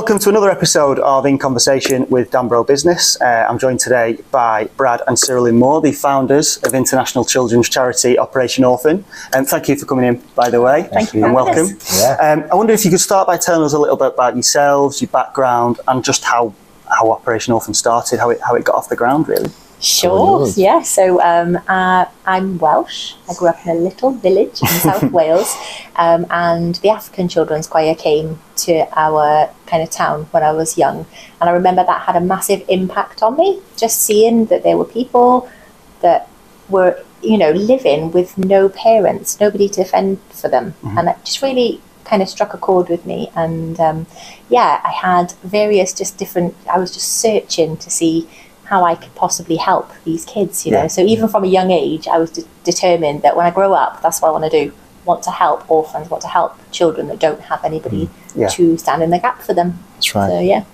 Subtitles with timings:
[0.00, 3.20] Welcome to another episode of In Conversation with Danbro Business.
[3.20, 8.18] Uh, I'm joined today by Brad and Cyrilyn Moore, the founders of international children's charity
[8.18, 9.04] Operation Orphan.
[9.34, 10.84] And um, thank you for coming in, by the way.
[10.84, 11.22] Thank you.
[11.22, 11.76] And welcome.
[11.98, 12.16] Yeah.
[12.18, 15.02] Um, I wonder if you could start by telling us a little bit about yourselves,
[15.02, 16.54] your background, and just how,
[16.88, 19.50] how Operation Orphan started, how it, how it got off the ground, really.
[19.80, 20.82] Sure, yeah.
[20.82, 23.14] So um, uh, I'm Welsh.
[23.28, 25.56] I grew up in a little village in South Wales,
[25.96, 30.76] um, and the African Children's Choir came to our kind of town when I was
[30.76, 31.06] young.
[31.40, 34.84] And I remember that had a massive impact on me, just seeing that there were
[34.84, 35.48] people
[36.02, 36.28] that
[36.68, 40.72] were, you know, living with no parents, nobody to fend for them.
[40.82, 40.98] Mm-hmm.
[40.98, 43.30] And it just really kind of struck a chord with me.
[43.34, 44.06] And um,
[44.50, 48.28] yeah, I had various just different, I was just searching to see
[48.70, 50.86] how I could possibly help these kids, you know.
[50.86, 54.00] So even from a young age, I was de- determined that when I grow up,
[54.00, 54.72] that's what I want to do.
[55.04, 58.10] Want to help orphans, want to help children that don't have anybody mm.
[58.36, 58.46] yeah.
[58.50, 59.80] to stand in the gap for them.
[59.94, 60.28] That's right.
[60.28, 60.64] So yeah.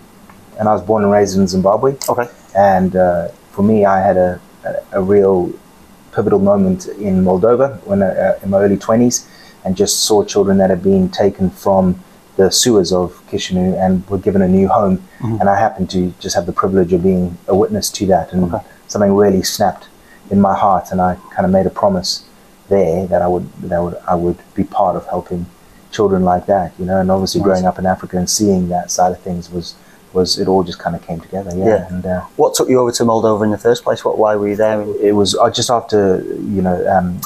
[0.58, 1.96] And I was born and raised in Zimbabwe.
[2.06, 2.28] Okay.
[2.54, 5.50] And uh, for me, I had a, a, a, real
[6.12, 9.26] pivotal moment in Moldova when uh, in my early twenties,
[9.64, 11.98] and just saw children that had been taken from
[12.36, 14.98] the sewers of Chisinau and were given a new home.
[15.18, 15.40] Mm-hmm.
[15.40, 18.32] And I happened to just have the privilege of being a witness to that.
[18.32, 18.64] And okay.
[18.86, 19.88] something really snapped
[20.30, 20.92] in my heart.
[20.92, 22.24] And I kind of made a promise
[22.68, 25.46] there that I would, that I would, I would be part of helping
[25.92, 27.00] children like that, you know.
[27.00, 27.46] And obviously, nice.
[27.46, 29.74] growing up in Africa and seeing that side of things was,
[30.12, 31.56] was it all just kind of came together.
[31.56, 31.64] Yeah.
[31.64, 31.88] yeah.
[31.88, 34.04] And uh, what took you over to Moldova in the first place?
[34.04, 34.82] What, why were you there?
[35.00, 37.20] It was uh, just after, you know, um,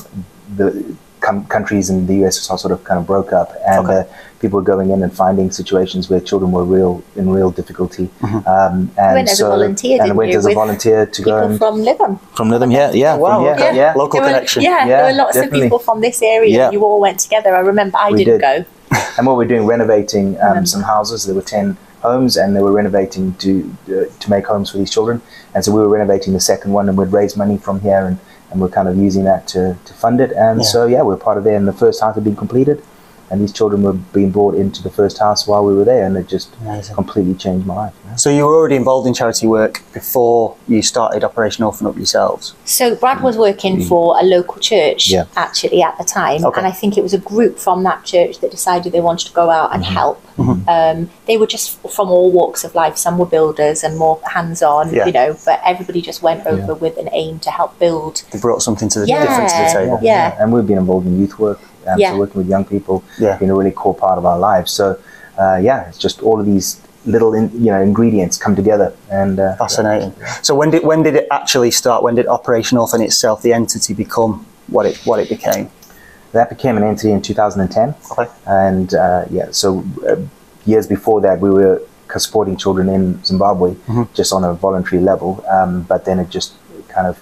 [0.56, 4.00] the com- countries in the US sort of kind of broke up, and okay.
[4.00, 4.04] uh,
[4.40, 8.06] people were going in and finding situations where children were real in real difficulty.
[8.20, 8.48] Mm-hmm.
[8.48, 11.58] Um, and went so, as a volunteer, and went as a volunteer to go and,
[11.58, 12.20] from Lytham.
[12.36, 14.62] From Lytham, yeah, yeah, wow, yeah, yeah, yeah, local were, connection.
[14.62, 15.60] Yeah, yeah, there were lots definitely.
[15.60, 16.56] of people from this area.
[16.56, 16.70] Yeah.
[16.70, 17.54] You all went together.
[17.54, 18.64] I remember I we didn't did.
[18.64, 18.64] go.
[19.18, 21.24] and what we're doing, renovating um, some houses.
[21.24, 24.90] There were ten homes, and they were renovating to uh, to make homes for these
[24.90, 25.22] children.
[25.54, 28.18] And so we were renovating the second one, and we'd raise money from here and
[28.50, 30.32] and we're kind of using that to, to fund it.
[30.32, 30.66] And yeah.
[30.66, 31.56] so, yeah, we're part of there.
[31.56, 32.82] And the first half had been completed,
[33.30, 36.16] and these children were being brought into the first house while we were there, and
[36.16, 36.94] it just Amazing.
[36.94, 37.94] completely changed my life.
[38.16, 42.54] So you were already involved in charity work before you started Operation Orphan Up yourselves.
[42.64, 43.88] So Brad was working mm.
[43.88, 45.26] for a local church yeah.
[45.36, 46.58] actually at the time, okay.
[46.58, 49.32] and I think it was a group from that church that decided they wanted to
[49.32, 49.94] go out and mm-hmm.
[49.94, 50.26] help.
[50.36, 50.68] Mm-hmm.
[50.68, 52.96] Um, they were just from all walks of life.
[52.96, 55.06] Some were builders and more hands-on, yeah.
[55.06, 56.78] you know, but everybody just went over yeah.
[56.78, 58.24] with an aim to help build.
[58.32, 59.98] They brought something to the different to the table.
[60.02, 60.36] Yeah.
[60.40, 62.12] and we've been involved in youth work um, yeah.
[62.12, 63.36] So working with young people yeah.
[63.38, 64.70] been a really core part of our lives.
[64.72, 65.00] So
[65.38, 69.40] uh, yeah, it's just all of these little in, you know ingredients come together and
[69.40, 70.14] uh, fascinating.
[70.18, 70.32] Yeah.
[70.42, 72.02] So when did when did it actually start?
[72.02, 75.70] When did Operation Orphan itself, the entity, become what it what it became?
[76.32, 77.94] That became an entity in 2010.
[78.12, 78.30] Okay.
[78.46, 80.16] And uh, yeah, so uh,
[80.64, 81.82] years before that, we were
[82.18, 84.02] supporting children in Zimbabwe mm-hmm.
[84.14, 86.54] just on a voluntary level, um, but then it just
[86.88, 87.20] kind of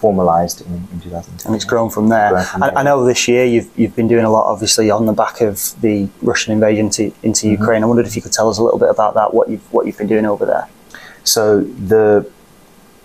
[0.00, 1.46] formalised in, in 2010.
[1.46, 2.30] And it's grown from there.
[2.30, 2.76] Grown from there.
[2.76, 5.40] I, I, know this year you've, you've been doing a lot, obviously, on the back
[5.40, 7.60] of the Russian invasion to, into mm-hmm.
[7.60, 7.82] Ukraine.
[7.82, 9.86] I wondered if you could tell us a little bit about that, what you've, what
[9.86, 10.68] you've been doing over there.
[11.24, 12.30] So the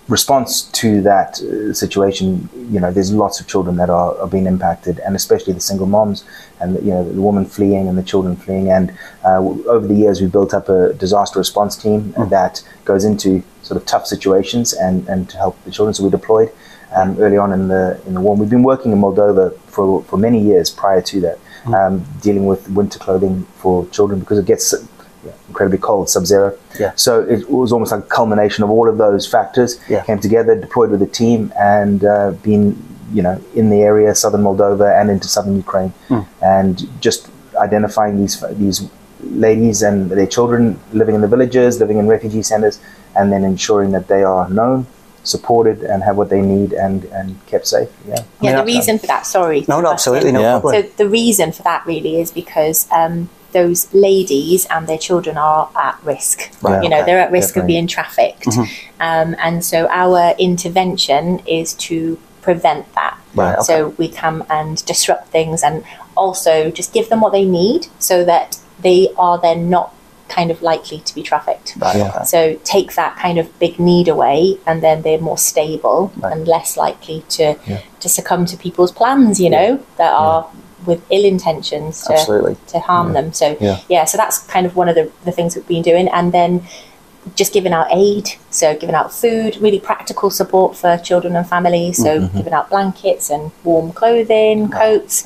[0.08, 4.46] response to that uh, situation, you know, there's lots of children that are, are being
[4.46, 6.26] impacted, and especially the single moms,
[6.60, 8.70] and you know, the woman fleeing and the children fleeing.
[8.70, 8.92] And
[9.24, 12.30] uh, over the years, we've built up a disaster response team mm.
[12.30, 15.94] that goes into sort of tough situations and, and to help the children.
[15.94, 16.52] So we deployed
[16.96, 18.36] um, early on in the in the war.
[18.36, 21.74] We've been working in Moldova for, for many years prior to that, mm.
[21.74, 24.74] um, dealing with winter clothing for children because it gets
[25.26, 26.58] yeah, incredibly cold, sub-zero.
[26.80, 26.94] Yeah.
[26.96, 30.04] So it was almost like a culmination of all of those factors yeah.
[30.04, 32.82] came together, deployed with a team, and uh, been
[33.14, 36.26] you know in the area, southern Moldova and into southern Ukraine, mm.
[36.42, 38.90] and just identifying these these
[39.24, 42.80] ladies and their children living in the villages, living in refugee centers,
[43.16, 44.88] and then ensuring that they are known
[45.24, 47.90] supported and have what they need and, and kept safe.
[48.08, 48.24] Yeah.
[48.42, 48.58] Yeah.
[48.58, 49.66] The reason for that, sorry.
[49.68, 50.60] No, no, absolutely no yeah.
[50.60, 50.84] problem.
[50.84, 55.70] So the reason for that really is because um, those ladies and their children are
[55.76, 56.52] at risk.
[56.62, 56.84] Right.
[56.84, 57.06] You know, okay.
[57.06, 57.62] they're at risk Definitely.
[57.62, 59.02] of being trafficked, mm-hmm.
[59.02, 63.20] um, and so our intervention is to prevent that.
[63.36, 63.54] Right.
[63.54, 63.64] Okay.
[63.64, 65.84] So we come and disrupt things and
[66.18, 69.94] also just give them what they need so that they are then not
[70.32, 71.76] kind of likely to be trafficked.
[71.78, 72.24] Right, yeah.
[72.24, 76.34] So take that kind of big need away, and then they're more stable right.
[76.34, 77.82] and less likely to yeah.
[78.00, 79.40] to succumb to people's plans.
[79.40, 80.50] You know that are
[80.86, 82.56] with ill intentions to Absolutely.
[82.68, 83.34] to harm them.
[83.34, 84.06] So yeah.
[84.06, 86.64] so that's kind of one of the the things we've been doing, and then
[87.36, 91.98] just giving out aid, so giving out food, really practical support for children and families,
[91.98, 92.38] so mm-hmm.
[92.38, 95.26] giving out blankets and warm clothing, coats,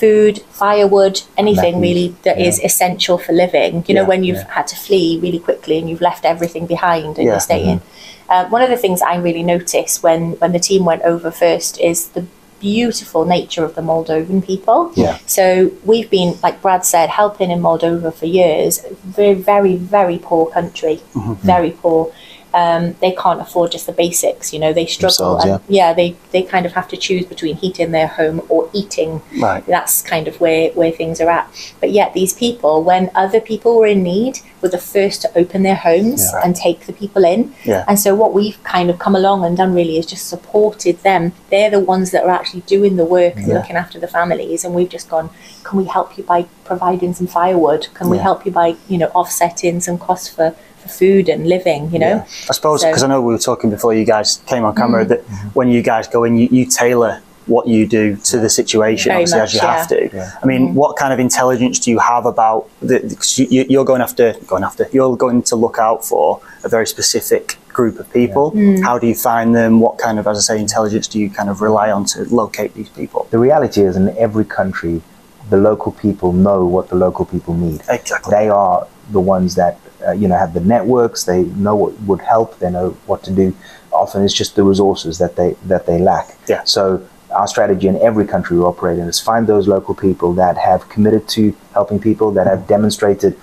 [0.00, 2.66] food, firewood, anything really that is yeah.
[2.66, 3.84] essential for living.
[3.88, 7.24] You know, when you've had to flee really quickly and you've left everything behind and
[7.26, 7.80] you're staying.
[8.28, 11.80] Uh, one of the things I really noticed when when the team went over first
[11.80, 12.24] is the
[12.60, 14.92] beautiful nature of the Moldovan people.
[14.94, 15.18] Yeah.
[15.26, 18.80] So we've been, like Brad said, helping in Moldova for years.
[19.02, 21.00] Very, very, very poor country.
[21.42, 22.12] Very poor.
[22.52, 24.52] Um, they can't afford just the basics.
[24.52, 25.38] You know, they struggle.
[25.38, 29.22] And, yeah, they they kind of have to choose between heating their home or eating.
[29.40, 29.64] Right.
[29.66, 31.46] That's kind of where where things are at.
[31.80, 35.62] But yet, these people, when other people were in need, were the first to open
[35.62, 36.40] their homes Yeah.
[36.44, 37.54] and take the people in.
[37.64, 37.84] Yeah.
[37.88, 41.32] And so what we've kind of come along and done really is just supported them.
[41.50, 43.54] They're the ones that are actually doing the work and Yeah.
[43.54, 44.64] looking after the families.
[44.64, 45.30] And we've just gone,
[45.64, 47.88] can we help you by providing some firewood?
[47.94, 50.54] Can we help you by, you know, offsetting some costs for
[50.88, 52.16] food and living, you know?
[52.16, 52.48] Yeah.
[52.48, 55.04] I suppose So- because I know we were talking before you guys came on camera
[55.04, 55.20] that
[55.54, 59.22] when you guys go in, you, you tailor what you do to the situation, Very
[59.22, 59.76] obviously much, as you yeah.
[59.76, 60.10] have to.
[60.14, 60.32] Yeah.
[60.42, 63.00] I mean, what kind of intelligence do you have about the?
[63.00, 66.86] Because you, you're going after, going after, you're going to look out for a very
[66.86, 68.52] specific group of people.
[68.52, 68.82] Mm.
[68.82, 69.80] How do you find them?
[69.80, 72.74] What kind of, as I say, intelligence do you kind of rely on to locate
[72.74, 73.26] these people?
[73.30, 75.02] The reality is, in every country,
[75.48, 77.80] the local people know what the local people need.
[77.88, 78.30] Exactly.
[78.30, 81.24] They are the ones that uh, you know have the networks.
[81.24, 82.58] They know what would help.
[82.58, 83.54] They know what to do.
[83.92, 86.36] Often it's just the resources that they that they lack.
[86.48, 86.64] Yeah.
[86.64, 90.56] So our strategy in every country we operate in is find those local people that
[90.56, 93.38] have committed to helping people, that have demonstrated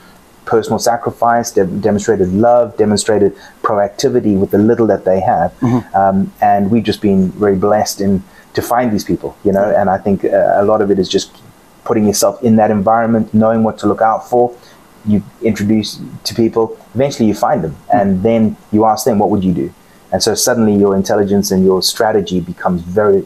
[0.45, 5.53] personal sacrifice, de- demonstrated love, demonstrated proactivity with the little that they have,
[5.93, 8.23] um, and we've just been very blessed in
[8.53, 9.37] to find these people.
[9.43, 11.37] You know, and I think uh, a lot of it is just
[11.83, 14.55] putting yourself in that environment, knowing what to look out for.
[15.07, 19.43] You introduce to people, eventually you find them, and then you ask them, "What would
[19.43, 19.67] you do?"
[20.11, 23.25] And so suddenly your intelligence and your strategy becomes very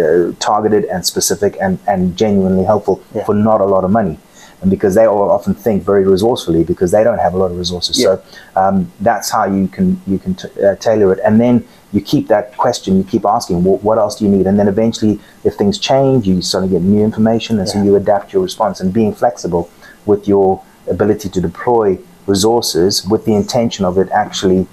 [0.00, 3.24] uh, targeted and specific and, and genuinely helpful Yeah.
[3.24, 4.18] for not a lot of money.
[4.62, 7.58] And because they all often think very resourcefully because they don't have a lot of
[7.58, 8.02] resources.
[8.02, 8.22] So
[8.56, 11.20] um, that's how you can you can t- uh, tailor it.
[11.26, 14.46] And then you keep that question, you keep asking, well, what else do you need?
[14.46, 18.32] And then eventually, if things change, you suddenly get new information, and so you adapt
[18.32, 18.80] your response.
[18.80, 19.70] And being flexible
[20.04, 24.66] with your ability to deploy resources with the intention of it actually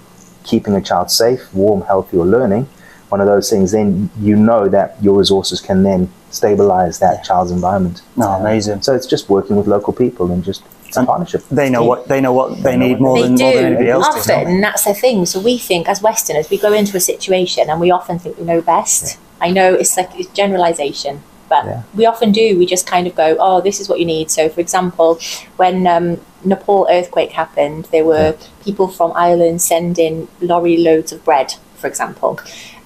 [0.43, 2.67] keeping a child safe, warm, healthy, or learning,
[3.09, 7.51] one of those things, then you know that your resources can then stabilize that child's
[7.51, 8.01] environment.
[8.17, 8.81] No, Uh, amazing.
[8.81, 11.43] So it's just working with local people and just it's a partnership.
[11.49, 13.65] They know what they know what they know need more they than do more than
[13.65, 14.07] anybody else.
[14.07, 15.25] does, don't often, and that's the thing.
[15.25, 18.45] So we think, as Westerners, we go into a situation and we often think we
[18.45, 19.17] know best.
[19.39, 21.81] I know it's like it's generalization, but Yeah.
[21.95, 22.57] we often do.
[22.57, 25.19] We just kind of go, "Oh, this is what you need." So, for example,
[25.57, 31.53] when um, Nepal earthquake happened, there were people from Ireland sending lorry loads of bread,
[31.75, 32.39] for example.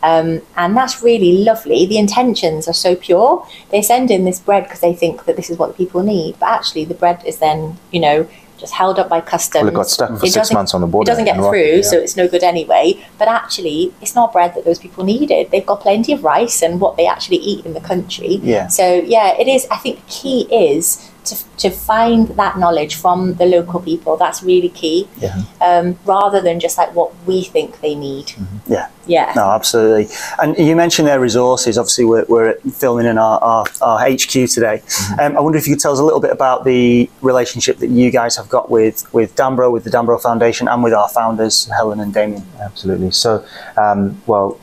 [0.03, 1.85] Um, and that's really lovely.
[1.87, 3.45] The intentions are so pure.
[3.71, 6.35] They send in this bread because they think that this is what the people need,
[6.39, 8.27] but actually, the bread is then, you know,
[8.57, 9.63] just held up by customs.
[9.63, 11.09] Well, it got stuck for It six doesn't- months on the border.
[11.09, 11.81] It doesn't get through, yeah.
[11.81, 13.05] so it's no good anyway.
[13.17, 15.51] But actually, it's not bread that those people needed.
[15.51, 18.39] They've got plenty of rice and what they actually eat in the country.
[18.43, 18.67] Yeah.
[18.67, 19.67] So yeah, it is.
[19.69, 24.17] I think the key is to to find that knowledge from the local people.
[24.17, 25.07] That's really key.
[25.17, 25.43] Yeah.
[25.61, 28.33] Um, rather than just like what we think they need.
[28.67, 28.89] Yeah.
[29.07, 29.31] Yeah.
[29.35, 30.13] No, absolutely.
[30.41, 31.77] And you mentioned their resources.
[31.77, 34.81] Obviously, we're, we're filming in our, our, our HQ today.
[35.19, 37.87] Um, I wonder if you could tell us a little bit about the relationship that
[37.87, 41.69] you guys have got with, with Danbro, with the Danbro Foundation, and with our founders,
[41.69, 42.45] Helen and Damien.
[42.59, 43.11] Absolutely.
[43.11, 43.45] So,
[43.77, 44.59] um, well,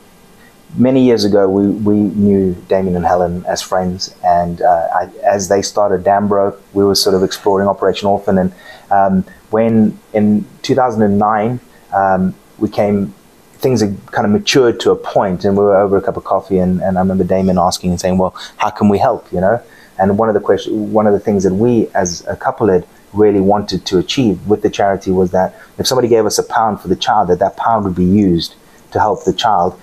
[0.77, 5.49] many years ago, we, we knew Damien and Helen as friends, and uh, I, as
[5.49, 8.39] they started Danbro, we were sort of exploring Operation Orphan.
[8.39, 8.53] And
[8.91, 11.61] um, when in 2009,
[11.93, 13.15] um, we came,
[13.55, 16.25] things had kind of matured to a point, and we were over a cup of
[16.25, 19.41] coffee, and, and I remember Damien asking and saying, "Well, how can we help?" You
[19.41, 19.63] know,
[19.99, 22.87] and one of the question, one of the things that we as a couple had
[23.13, 26.81] really wanted to achieve with the charity was that if somebody gave us a pound
[26.81, 28.57] for the child, that that pound would be used
[28.91, 29.79] to help the child.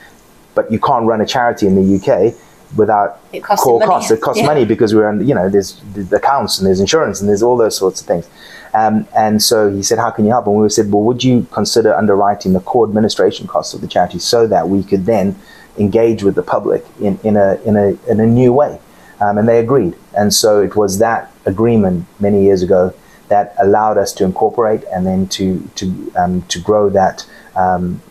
[0.56, 2.34] But you can't run a charity in the UK
[2.76, 3.90] without It costs core money.
[3.90, 4.12] costs.
[4.12, 4.48] It costs Yeah.
[4.48, 7.58] money because we're on, you know, there's the accounts and there's insurance and there's all
[7.58, 8.28] those sorts of things.
[8.74, 11.46] Um, and so he said, "How can you help?" And we said, "Well, would you
[11.52, 15.36] consider underwriting the core administration costs of the charity so that we could then
[15.78, 18.80] engage with the public in, in a in a in a new way?"
[19.20, 19.94] Um, and they agreed.
[20.18, 22.94] And so it was that agreement many years ago
[23.28, 27.26] that allowed us to incorporate and then to to um, to grow that
[27.58, 28.02] um,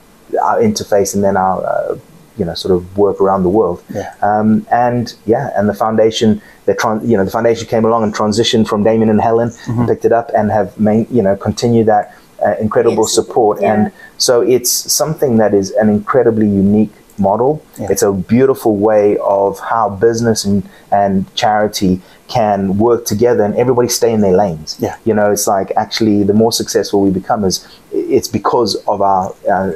[0.43, 1.97] our interface and then our uh,
[2.41, 3.79] you know sort of work around the world.
[3.95, 4.09] Yeah.
[4.31, 4.49] Um,
[4.87, 6.29] and yeah, and the foundation,
[6.69, 9.51] the tran- you know the foundation came along and transitioned from Damien and Helen,
[9.91, 12.05] picked it up and have main, you know continued that
[12.47, 13.15] uh, incredible Yes.
[13.21, 13.55] support.
[13.61, 13.73] Yeah.
[13.73, 13.83] And
[14.27, 14.71] so it's
[15.03, 17.53] something that is an incredibly unique model.
[17.79, 17.89] Yeah.
[17.93, 20.59] It's a beautiful way of how business and,
[20.91, 24.77] and charity can work together and everybody stay in their lanes.
[24.81, 24.97] Yeah.
[25.05, 27.57] You know, it's like actually the more successful we become is
[27.93, 29.73] it's because of our uh,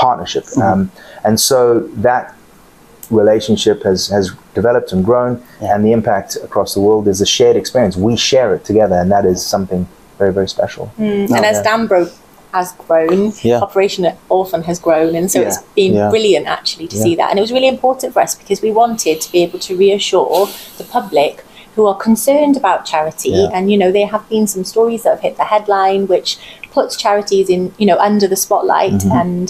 [0.00, 0.44] partnership.
[0.44, 0.62] Mm-hmm.
[0.62, 0.90] Um,
[1.26, 1.58] and so
[2.08, 2.24] that
[3.10, 5.74] relationship has, has developed and grown Yeah.
[5.74, 7.94] and the impact across the world is a shared experience.
[7.96, 9.82] We share it together and that is something
[10.18, 10.84] very, very special.
[10.98, 11.66] and as yeah.
[11.66, 12.00] Danbro
[12.52, 13.60] has grown, Yeah.
[13.66, 15.46] Operation Orphan has grown, and so Yeah.
[15.48, 16.10] it's been Yeah.
[16.14, 17.02] brilliant actually to Yeah.
[17.04, 17.28] see that.
[17.30, 20.48] And it was really important for us because we wanted to be able to reassure
[20.78, 21.34] the public
[21.76, 23.30] who are concerned about charity.
[23.30, 23.54] Yeah.
[23.54, 26.30] And you know, there have been some stories that have hit the headline, which
[26.76, 29.20] puts charities in you know under the spotlight Mm-hmm.
[29.22, 29.46] and.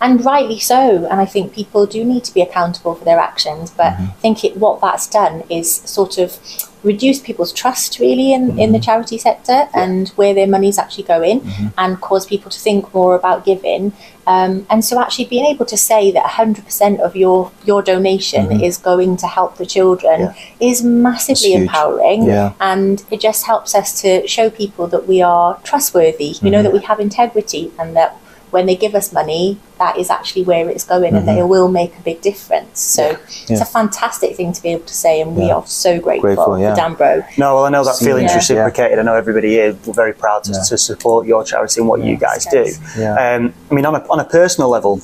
[0.00, 3.70] And rightly so, and I think people do need to be accountable for their actions.
[3.70, 4.04] But Mm-hmm.
[4.04, 6.38] I think it, what that's done is sort of
[6.82, 8.84] reduce people's trust really in, in the Mm-hmm.
[8.90, 11.38] charity sector and where their money's actually going
[11.76, 13.92] and cause people to think more about giving.
[14.26, 18.78] Um, and so actually being able to say that 100% of your, your donation is
[18.78, 20.62] going to help the children Mm-hmm.
[20.62, 20.70] Yeah.
[20.70, 22.24] is massively empowering.
[22.24, 22.54] Yeah.
[22.60, 26.50] And it just helps us to show people that we are trustworthy, you Mm-hmm.
[26.52, 28.16] know, that we have integrity and that
[28.50, 31.96] when they give us money, that is actually where it's going and they will make
[31.96, 32.80] a big difference.
[32.80, 33.54] So it's Mm-hmm.
[33.54, 33.62] Yeah.
[33.62, 36.74] a fantastic thing to be able to say, and we are so grateful, Grateful, yeah.
[36.74, 37.38] for Danbro.
[37.38, 38.36] No, well, I know that See, feeling's yeah.
[38.36, 38.98] reciprocated.
[38.98, 39.76] I know everybody here.
[39.86, 40.62] We're very proud to, Yeah.
[40.68, 42.66] to support your charity and what you guys do.
[42.98, 43.14] Yeah.
[43.36, 45.00] Um, I mean, on a, on a personal level,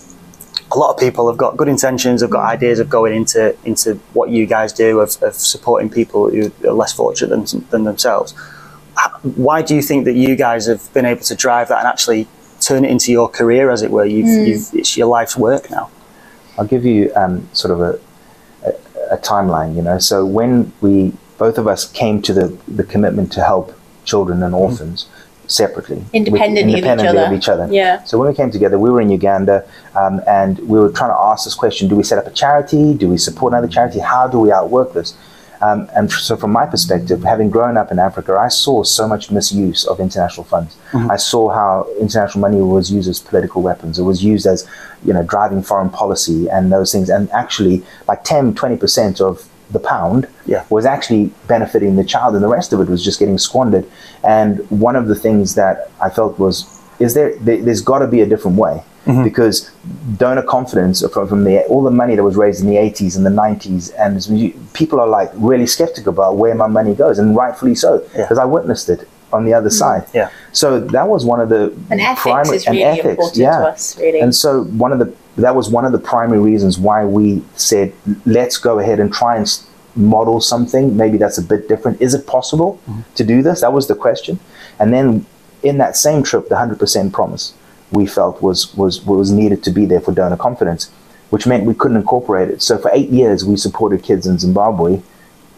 [0.72, 3.94] a lot of people have got good intentions, have got ideas of going into into
[4.14, 8.34] what you guys do, of, of supporting people who are less fortunate than, than themselves.
[9.22, 12.26] Why do you think that you guys have been able to drive that and actually
[12.66, 14.04] turn it into your career, as it were?
[14.04, 15.90] You've, you've it's your life's work now.
[16.58, 17.98] I'll give you um, sort of a,
[18.68, 19.98] a, a timeline, you know.
[19.98, 23.72] So when we, both of us came to the, the commitment to help
[24.04, 25.06] children and orphans
[25.48, 25.96] separately.
[25.98, 27.26] with- Independently of each independently other.
[27.34, 27.68] of each other.
[27.70, 28.02] Yeah.
[28.04, 31.16] So when we came together, we were in Uganda um, and we were trying to
[31.18, 32.94] ask this question, do we set up a charity?
[32.94, 34.00] Do we support another charity?
[34.00, 35.16] How do we outwork this?
[35.62, 39.30] Um, and so, from my perspective, having grown up in Africa, I saw so much
[39.30, 40.76] misuse of international funds.
[41.10, 43.98] I saw how international money was used as political weapons.
[43.98, 44.68] It was used as,
[45.04, 47.08] you know, driving foreign policy and those things.
[47.10, 50.64] And actually, like 10, 20% of the pound Yeah.
[50.70, 53.84] was actually benefiting the child, and the rest of it was just getting squandered.
[54.22, 56.66] And one of the things that I felt was,
[56.98, 59.22] is there, there there's got to be a different way Mm-hmm.
[59.22, 59.70] because
[60.16, 63.24] donor confidence from, from the all the money that was raised in the 80s and
[63.24, 67.36] the 90s, and you- people are like really skeptical about where my money goes, and
[67.36, 68.22] rightfully so Yeah.
[68.22, 70.02] because I witnessed it on the other mm-hmm.
[70.02, 70.06] side.
[70.12, 70.30] Yeah.
[70.52, 73.58] So that was one of the And ethics primary is really and ethics, important yeah.
[73.58, 74.20] to us, really.
[74.20, 77.92] And so one of the that was one of the primary reasons why we said
[78.24, 79.46] let's go ahead and try and
[79.94, 80.96] model something.
[80.96, 82.00] Maybe that's a bit different.
[82.00, 83.02] Is it possible mm-hmm.
[83.14, 83.60] to do this?
[83.60, 84.40] That was the question.
[84.80, 85.26] And then
[85.62, 87.54] in that same trip, the hundred percent promise
[87.92, 90.90] we felt was was was needed to be there for donor confidence,
[91.30, 92.62] which meant we couldn't incorporate it.
[92.62, 95.00] So for eight years, we supported kids in Zimbabwe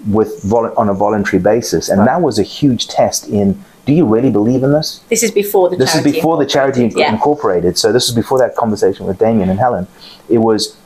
[0.09, 3.63] with vol- on a voluntary basis, and that was a huge test in.
[3.87, 5.01] Do you really believe in this?
[5.09, 6.11] This is before the This charity.
[6.11, 7.11] is before the charity inc- Yeah.
[7.11, 7.79] incorporated.
[7.79, 9.87] So this is before that conversation with Damien and Helen.
[10.29, 10.77] It was,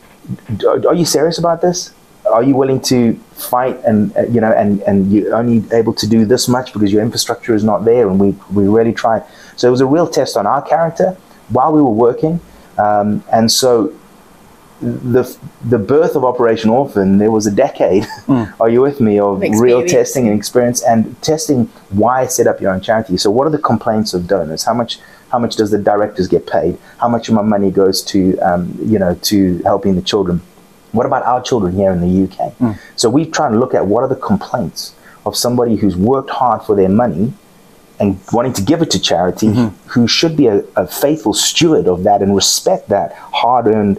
[0.89, 1.91] are you serious about this?
[2.33, 6.07] Are you willing to fight and uh, you know and and you're only able to
[6.07, 9.25] do this much because your infrastructure is not there and we we really tried.
[9.57, 11.17] So it was a real test on our character
[11.49, 12.41] while we were working,
[12.79, 13.93] um, and so
[14.83, 18.07] the the birth of Operation Orphan, there was a decade.
[18.61, 19.93] Are you with me of real Experience.
[19.93, 23.17] testing and experience and testing why set up your own charity?
[23.17, 24.65] So, what are the complaints of donors?
[24.65, 24.99] How much
[25.31, 26.79] how much does the directors get paid?
[27.01, 30.41] How much of my money goes to um, you know to helping the children?
[30.91, 32.53] What about our children here in the UK?
[32.97, 34.95] So we try and look at what are the complaints
[35.25, 37.33] of somebody who's worked hard for their money
[38.03, 39.49] and wanting to give it to charity,
[39.95, 43.97] who should be a, a faithful steward of that and respect that hard-earned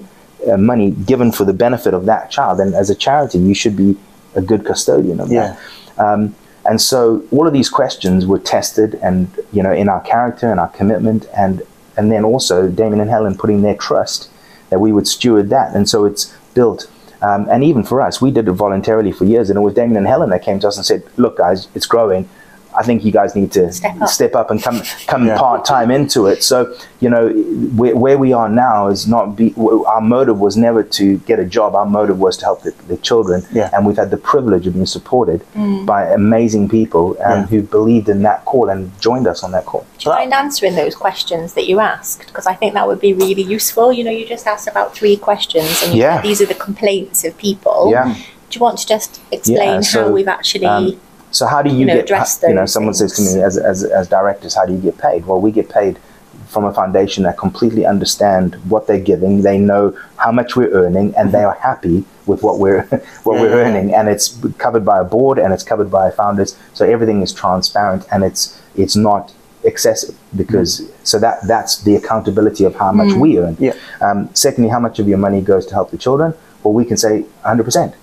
[0.51, 2.60] uh, money given for the benefit of that child.
[2.60, 3.95] And as a charity, you should be
[4.36, 5.55] a good custodian of Yeah.
[5.95, 6.05] that.
[6.05, 10.48] Um, and so all of these questions were tested, and you know, in our character
[10.51, 11.62] and our commitment, and
[11.98, 14.29] and then also Damien and Helen putting their trust
[14.69, 15.75] that we would steward that.
[15.75, 16.89] And so it's built.
[17.22, 19.98] Um, and even for us, we did it voluntarily for years, and it was Damien
[19.98, 22.27] and Helen that came to us and said, "Look, guys, it's growing.
[22.75, 23.71] I think you guys need to
[24.07, 24.49] Step up.
[24.51, 25.37] and come come Yeah.
[25.37, 27.29] part time into it." So you know,
[27.75, 29.53] where, where we are now is not be.
[29.93, 31.75] Our motive was never to get a job.
[31.75, 33.69] Our motive was to help the, the children, Yeah.
[33.73, 35.41] and we've had the privilege of being supported
[35.85, 37.45] by amazing people um, Yeah.
[37.47, 39.85] who believed in that call and joined us on that call.
[39.99, 42.25] Do you mind answering those questions that you asked?
[42.27, 43.91] Because I think that would be really useful.
[43.91, 46.21] You know, you just asked about three questions, and Yeah.
[46.21, 47.89] these are the complaints of people.
[47.91, 48.13] Yeah.
[48.49, 50.67] Do you want to just explain Yeah, so, how we've actually?
[50.67, 50.95] um,
[51.33, 52.39] So how do you, you know, get?
[52.43, 55.25] you know, someone says to me as, as as directors, how do you get paid?
[55.25, 55.99] Well, we get paid
[56.47, 59.41] from a foundation that completely understand what they're giving.
[59.41, 62.83] They know how much we're earning, and they are happy with what we're
[63.23, 63.65] what we're mm.
[63.65, 63.95] earning.
[63.95, 66.55] And it's covered by a board, and it's covered by founders.
[66.73, 70.91] So everything is transparent, and it's it's not excessive because mm.
[71.03, 73.21] so that that's the accountability of how much mm.
[73.21, 73.57] we earn.
[73.59, 73.73] Yeah.
[74.01, 76.35] Um, secondly, how much of your money goes to help the children?
[76.61, 77.95] Well, we can say 100 percent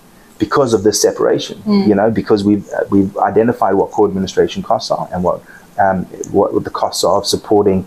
[0.44, 1.56] because of this separation.
[1.90, 5.36] You know, because we've uh, we've identified what core administration costs are and what
[5.84, 5.98] um,
[6.36, 7.86] what the costs are of supporting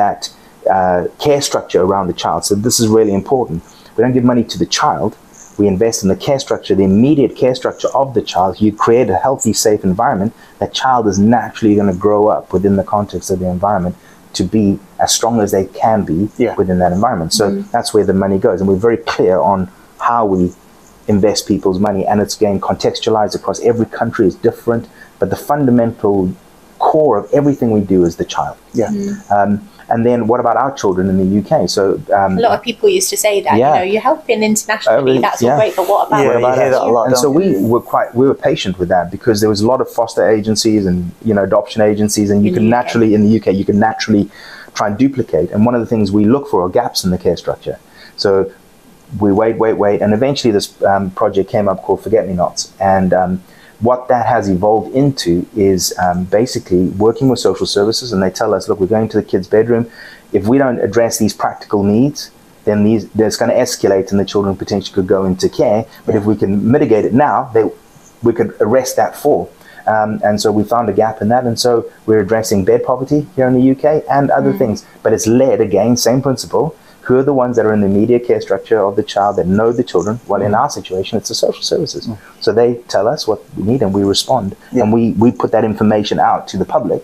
[0.00, 0.20] that
[0.70, 2.40] uh, care structure around the child.
[2.48, 3.58] So this is really important.
[3.96, 5.10] We don't give money to the child.
[5.58, 8.60] We invest in the care structure, the immediate care structure of the child.
[8.60, 10.32] You create a healthy, safe environment.
[10.58, 13.94] That child is naturally going to grow up within the context of the environment
[14.32, 16.56] to be as strong as they can be Yeah.
[16.56, 17.32] within that environment.
[17.32, 17.44] So
[17.74, 19.68] that's where the money goes, and we're very clear on
[20.00, 20.52] how we
[21.08, 26.32] invest people's money, and it's again contextualized across every country is different, but the fundamental
[26.78, 28.56] core of everything we do is the child.
[28.72, 28.90] Yeah.
[29.34, 31.68] Um, and then what about our children in the UK?
[31.68, 33.68] So um, A lot of people used to say that, Yeah.
[33.74, 35.18] you know, you're helping internationally, really?
[35.20, 35.56] that's all Yeah.
[35.58, 37.34] great, but what about Yeah, what about you hear that a lot, and so don't
[37.34, 40.26] we were quite we were patient with that because there was a lot of foster
[40.28, 43.64] agencies and you know adoption agencies and you In can naturally in the UK you
[43.64, 44.30] can naturally
[44.74, 47.18] try and duplicate and one of the things we look for are gaps in the
[47.18, 47.78] care structure
[48.16, 48.50] so
[49.20, 52.72] we wait wait wait and eventually this um, project came up called forget me nots
[52.80, 53.42] and um,
[53.80, 58.54] what that has evolved into is um, basically working with social services and they tell
[58.54, 59.90] us look we're going to the kid's bedroom
[60.32, 62.30] if we don't address these practical needs
[62.64, 65.86] then these there's going to escalate and the children potentially could go into care.
[66.06, 67.70] But if we can mitigate it now, they,
[68.22, 69.52] we could arrest that fall.
[69.86, 73.26] Um, and so we found a gap in that, and so we're addressing bed poverty
[73.36, 74.86] here in the UK and other things.
[75.02, 76.74] But it's led again, same principle.
[77.04, 79.46] Who are the ones that are in the media care structure of the child that
[79.46, 80.20] know the children?
[80.26, 80.58] Well, in mm.
[80.58, 82.06] our situation, it's the social services.
[82.06, 82.18] Mm.
[82.40, 84.82] So they tell us what we need, and we respond, Yeah.
[84.82, 87.02] and we we put that information out to the public,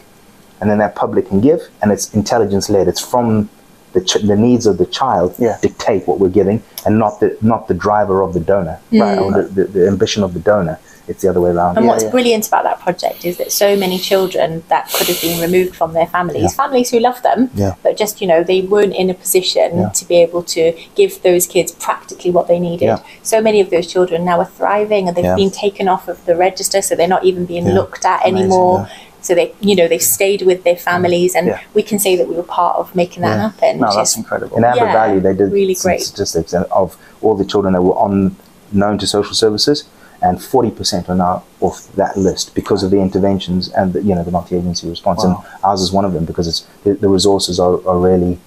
[0.60, 2.88] and then that public can give, and it's intelligence led.
[2.88, 3.50] It's from
[3.92, 5.58] the, ch- the needs of the child Yeah.
[5.60, 9.18] dictate what we're giving, and not the not the driver of the donor, right?
[9.18, 10.78] Or the, the, the ambition of the donor.
[11.10, 11.76] It's the other way around.
[11.76, 12.10] And Yeah, what's yeah.
[12.10, 15.92] brilliant about that project is that so many children that could have been removed from
[15.92, 16.62] their families, Yeah.
[16.64, 17.74] families who love them, Yeah.
[17.82, 19.88] but just, you know, they weren't in a position Yeah.
[19.88, 22.86] to be able to give those kids practically what they needed.
[22.86, 22.98] Yeah.
[23.24, 25.34] So many of those children now are thriving and they've Yeah.
[25.34, 27.74] been taken off of the register, so they're not even being Yeah.
[27.74, 28.88] looked at Amazing, anymore.
[29.20, 31.58] So they, you know, they've stayed with their families, and Yeah.
[31.74, 33.42] we can say that we were part of making that Yeah.
[33.50, 33.80] happen.
[33.80, 34.56] No, that's is incredible.
[34.56, 36.02] In Amber Yeah, Valley, they did really some great.
[36.02, 38.36] statistics of all the children that were on
[38.72, 39.84] known to social services,
[40.22, 44.22] and 40% are now off that list because of the interventions and the, you know
[44.24, 45.24] the multi-agency response.
[45.24, 45.44] Wow.
[45.44, 48.38] And ours is one of them because it's the, the resources are, are really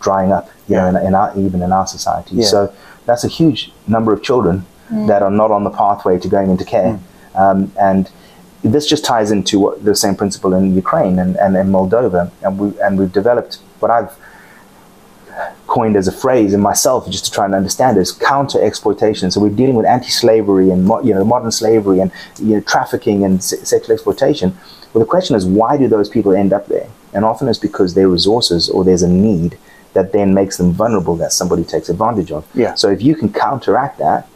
[0.00, 0.90] drying up, you Yeah.
[0.90, 2.36] know, in, in our, even in our society.
[2.36, 2.44] Yeah.
[2.46, 2.72] So
[3.06, 6.64] that's a huge number of children that are not on the pathway to going into
[6.64, 6.98] care,
[7.34, 8.10] um, and
[8.62, 12.58] this just ties into what the same principle in Ukraine and, and in Moldova, and
[12.58, 14.12] we and we've developed what I've
[15.68, 19.30] coined as a phrase in myself just to try and understand it, is counter exploitation.
[19.30, 23.42] So we're dealing with anti-slavery and you know modern slavery and you know trafficking and
[23.44, 24.56] se- sexual exploitation.
[24.92, 26.88] Well, the question is why do those people end up there?
[27.12, 29.58] And often it's because their resources or there's a need
[29.92, 32.46] that then makes them vulnerable that somebody takes advantage of.
[32.54, 32.74] Yeah.
[32.74, 34.26] So if you can counteract that,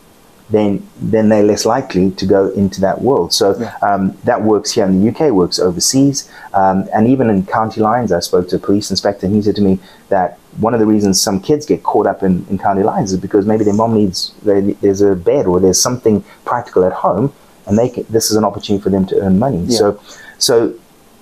[0.50, 3.32] then then they're less likely to go into that world.
[3.32, 3.74] So Yeah.
[3.88, 8.12] um, that works here in the UK, works overseas, um, and even in county lines.
[8.12, 9.78] I spoke to a police inspector, and he said to me
[10.10, 13.18] that one of the reasons some kids get caught up in, in county lines is
[13.18, 17.32] because maybe their mom needs they, there's a bed or there's something practical at home,
[17.66, 19.58] and they can, this is an opportunity for them to earn money.
[19.64, 19.78] Yeah.
[19.78, 20.00] So
[20.38, 20.74] so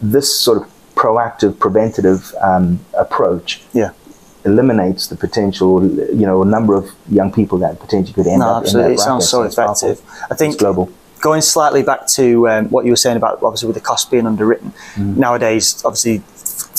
[0.03, 3.91] this sort of proactive, preventative um, approach Yeah.
[4.45, 5.85] eliminates the potential,
[6.21, 8.93] you know, a number of young people that potentially could end No, up absolutely.
[8.93, 9.31] in It that sounds bracket.
[9.31, 9.89] so it's powerful.
[9.91, 10.27] effective.
[10.31, 10.91] I think It's global.
[11.21, 14.27] going slightly back to um, what you were saying about obviously with the cost being
[14.27, 15.21] underwritten Mm-hmm.
[15.21, 16.23] nowadays obviously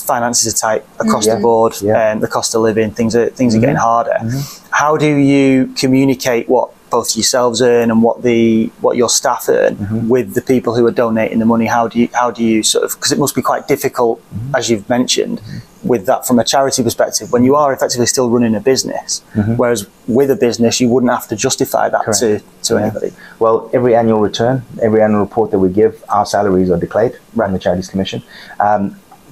[0.05, 1.35] finances are tight across Yeah.
[1.35, 1.93] the board Yeah.
[1.95, 2.13] Mm-hmm.
[2.17, 4.17] um, the cost of living things are things are getting harder
[4.71, 9.75] how do you communicate what both yourselves earn and what the what your staff earn
[9.77, 10.09] Mm-hmm.
[10.09, 12.83] with the people who are donating the money how do you how do you sort
[12.85, 14.55] of because it must be quite difficult Mm-hmm.
[14.57, 15.41] as you've mentioned
[15.83, 19.23] with that from a charity perspective when you are effectively still running a business
[19.57, 22.61] whereas with a business you wouldn't have to justify that to, Mm-hmm.
[22.67, 22.81] To Yeah.
[22.81, 24.55] anybody Well, every annual return,
[24.87, 28.21] every annual report that we give, our salaries are declared around the Charities Commission.
[28.59, 28.83] Um,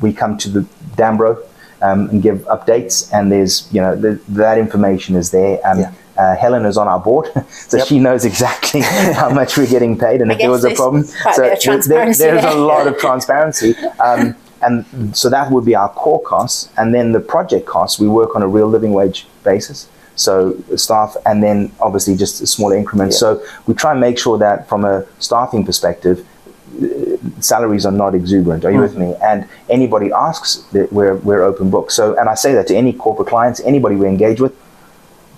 [0.01, 1.41] we come to the Danbro
[1.81, 5.59] um, and give updates, and there's you know the, that information is there.
[5.67, 5.91] Um, Yeah.
[6.17, 7.87] uh, Helen is on our board, so Yep.
[7.87, 8.81] she knows exactly
[9.21, 11.41] how much we're getting paid, and I if there was a problem, quite a so
[11.41, 13.75] there- there- there's a lot of transparency.
[13.99, 14.83] Um, and
[15.15, 17.97] so that would be our core costs, and then the project costs.
[17.97, 19.87] We work on a real living wage basis.
[20.17, 23.15] So staff, and then obviously just smaller increments.
[23.15, 23.19] Yeah.
[23.19, 26.25] So we try and make sure that from a staffing perspective,
[27.39, 28.65] salaries are not exuberant.
[28.65, 29.01] Are you with hmm.
[29.01, 29.15] me?
[29.21, 31.91] And anybody asks, that we're we're open book.
[31.91, 34.55] So, and I say that to any corporate clients, anybody we engage with.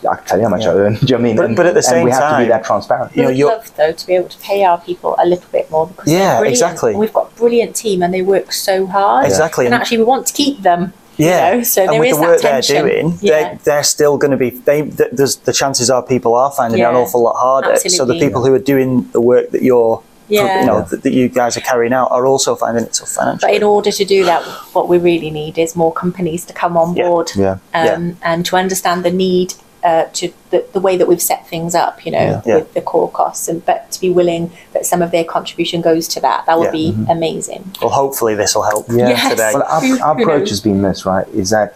[0.10, 0.96] I can tell you how much I earn.
[0.96, 1.36] Do you know what I mean?
[1.36, 3.16] But- and, but at the and same we have to be that transparent.
[3.16, 5.50] You know, We'd you're- love though to be able to pay our people a little
[5.52, 6.96] bit more because Yeah, exactly.
[6.96, 9.26] We've got a brilliant team and they work so hard.
[9.28, 9.66] Exactly.
[9.66, 10.94] And actually, we want to keep them.
[11.18, 12.76] you Yeah, know, so and there with is the that work tension.
[12.76, 13.54] they're doing, Yeah.
[13.54, 14.50] they, they're still going to be.
[14.50, 17.76] They, there's the chances are people are finding it an awful lot harder.
[17.76, 20.62] So the people who are doing the work that you're, Yeah.
[20.62, 23.52] you know, that, that you guys are carrying out are also finding it tough financially.
[23.52, 24.42] But in order to do that,
[24.74, 27.08] what we really need is more companies to come on Yeah.
[27.08, 27.58] board Yeah.
[27.74, 31.74] um, and to understand the need uh, to the, the way that we've set things
[31.74, 32.42] up, you know, Yeah.
[32.46, 32.56] Yeah.
[32.58, 36.08] with the core costs, and but to be willing that some of their contribution goes
[36.10, 36.92] to that, that would Yeah.
[36.92, 37.72] be amazing.
[37.82, 39.10] well, hopefully this will help Yeah.
[39.10, 39.30] Yes.
[39.32, 39.52] today.
[39.56, 41.28] Well, our, our approach has been this, right?
[41.30, 41.74] Is that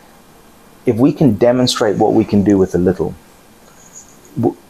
[0.85, 3.24] if we can demonstrate what we can do with a little, w-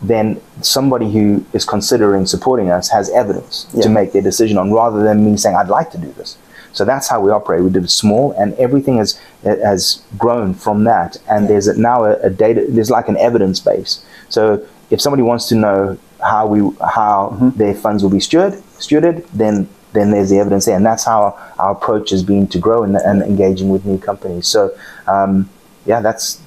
[0.01, 3.83] then somebody who is considering supporting us has evidence Yeah.
[3.83, 6.37] to make their decision on, rather than me saying, "I'd like to do this."
[6.73, 7.63] So that's how we operate.
[7.63, 11.17] We did it small, and everything has has grown from that.
[11.29, 12.65] And there's a, now a, a data.
[12.67, 14.03] There's like an evidence base.
[14.29, 16.59] So if somebody wants to know how we
[16.95, 21.05] how their funds will be steward, stewarded, then then there's the evidence there, and that's
[21.05, 24.45] how our approach has been to grow and, and engaging with new companies.
[24.45, 24.71] So
[25.07, 25.49] um,
[25.85, 26.41] yeah, that's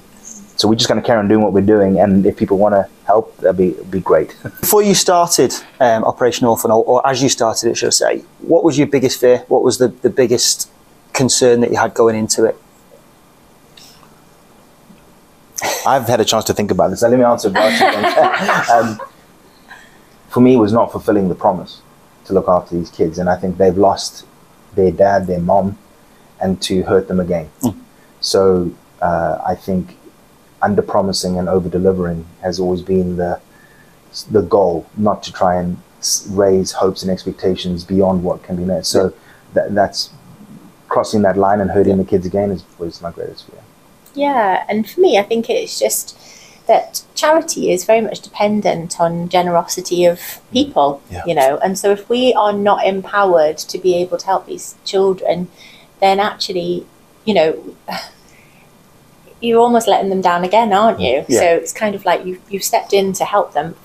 [0.55, 2.75] so we're just going to carry on doing what we're doing, and if people want
[2.75, 4.29] to help, that'd be be great.
[4.61, 8.63] Before you started um, Operation Orphan, or, as you started it, should I say, what
[8.63, 9.37] was your biggest fear?
[9.47, 10.69] What was the, the biggest
[11.13, 12.55] concern that you had going into it?
[15.85, 17.01] I've had a chance to think about this.
[17.01, 17.49] Let me answer
[18.73, 18.99] um,
[20.29, 21.81] For me, it was not fulfilling the promise
[22.25, 24.25] to look after these kids, and I think they've lost
[24.75, 25.77] their dad, their mom,
[26.39, 27.49] and to hurt them again.
[28.21, 29.97] So uh, I think
[30.61, 33.39] under promising and over delivering has always been the
[34.31, 35.77] the goal, not to try and
[36.29, 38.85] raise hopes and expectations beyond what can be met.
[38.85, 39.13] So
[39.53, 40.09] that, that's
[40.87, 43.61] crossing that line and hurting the kids again is was my greatest fear.
[44.15, 46.17] Yeah, and for me, I think it's just
[46.65, 50.41] that charity is very much dependent on generosity of mm.
[50.51, 51.23] people, Yeah.
[51.25, 54.75] you know, and so if we are not empowered to be able to help these
[54.85, 55.47] children,
[55.99, 56.85] then actually,
[57.25, 57.75] you know,
[59.41, 61.23] you're almost letting them down again, aren't you?
[61.27, 61.39] Yeah.
[61.39, 63.75] So it's kind of like you you've stepped in to help them.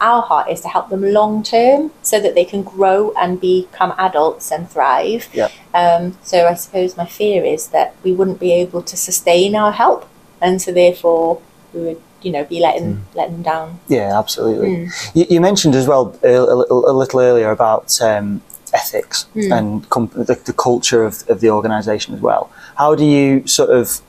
[0.00, 3.94] Our heart is to help them long term so that they can grow and become
[3.98, 5.28] adults and thrive.
[5.32, 5.48] Yeah.
[5.74, 9.70] Um, so I suppose my fear is that we wouldn't be able to sustain our
[9.70, 10.08] help,
[10.40, 11.40] and so therefore
[11.72, 13.80] we would, you know, be letting letting them down.
[13.88, 14.68] Yeah, absolutely.
[14.86, 15.10] Mm.
[15.14, 18.42] You, you mentioned as well a, a, little- a little earlier about um,
[18.74, 19.58] ethics Mm.
[19.58, 22.50] and com- the, the culture of, of the organisation as well.
[22.76, 24.00] How do you sort of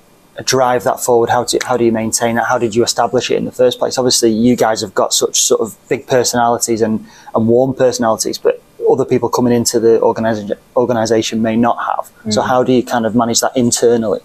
[0.43, 1.29] drive that forward?
[1.29, 2.43] How do how do you maintain it?
[2.45, 3.97] How did you establish it in the first place?
[3.97, 8.61] Obviously, you guys have got such sort of big personalities and, and warm personalities, but
[8.91, 12.33] other people coming into the organization organization may not have.
[12.33, 12.47] So Mm.
[12.47, 14.21] how do you kind of manage that internally?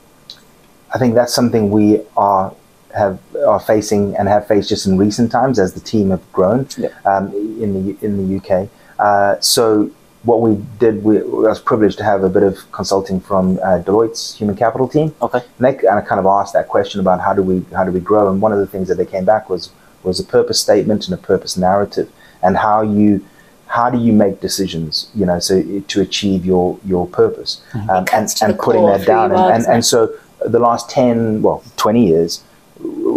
[0.94, 2.52] I think that's something we are
[2.94, 6.66] have are facing and have faced just in recent times as the team have grown
[6.78, 6.88] Yeah.
[7.04, 7.28] um,
[7.62, 8.68] in the in the UK.
[8.98, 9.90] Uh, so
[10.24, 13.78] what we did, we, I was privileged to have a bit of consulting from uh,
[13.78, 15.38] Deloitte's human capital team, Okay.
[15.58, 17.92] and they and I kind of asked that question about how do we how do
[17.92, 19.70] we grow, and one of the things that they came back was
[20.02, 22.10] was a purpose statement and a purpose narrative,
[22.42, 23.24] and how you
[23.66, 28.28] how do you make decisions, you know, so to achieve your your purpose, um, and
[28.42, 30.12] and putting that down, and, and, and so
[30.46, 32.42] the last 10 well 20 years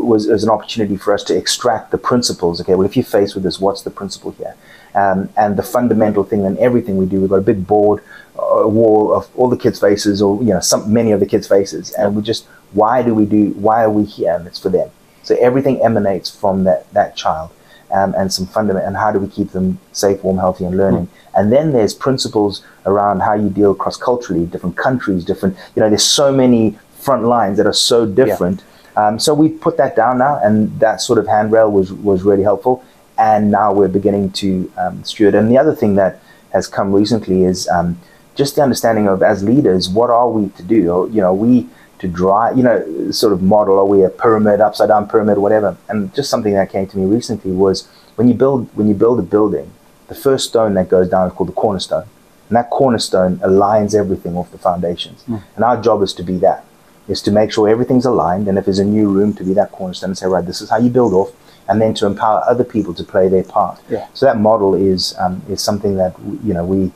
[0.04, 2.76] was, was an opportunity for us to extract the principles okay?
[2.76, 4.56] Well if you're faced with this what's the principle here?
[4.94, 8.04] Um, and the fundamental thing in everything we do we've got a big board
[8.38, 11.48] a wall of all the kids faces or you know some many of the kids
[11.48, 11.92] faces.
[11.92, 14.34] And we just why do we do why are we here?
[14.34, 14.90] And it's for them.
[15.24, 17.52] So everything emanates from that that child
[17.92, 21.10] um, and some fundament and how do we keep them safe warm healthy and learning?
[21.36, 25.90] And then there's principles around how you deal cross culturally different countries different you know
[25.90, 28.64] there's so many front lines that are so different
[28.96, 32.44] um, so we put that down now and that sort of handrail was was really
[32.44, 32.84] helpful.
[33.18, 35.36] And now we're beginning to um, steward.
[35.36, 36.22] And the other thing that
[36.54, 38.00] has come recently is um,
[38.36, 40.90] just the understanding of as leaders what are we to do?
[40.90, 41.68] Or, you know we
[42.00, 45.78] to drive you know sort of model are we a pyramid upside down pyramid whatever?
[45.90, 49.20] And just something that came to me recently was when you build when you build
[49.20, 49.72] a building
[50.12, 52.06] the first stone that goes down is called the cornerstone.
[52.50, 55.24] And that cornerstone aligns everything off the foundations.
[55.56, 56.66] And our job is to be that
[57.12, 59.70] is to make sure everything's aligned and if there's a new room to be that
[59.72, 61.30] cornerstone and say right this is how you build off
[61.68, 64.08] and then to empower other people to play their part Yeah.
[64.14, 66.14] so that model is um, is something that
[66.48, 66.92] you know we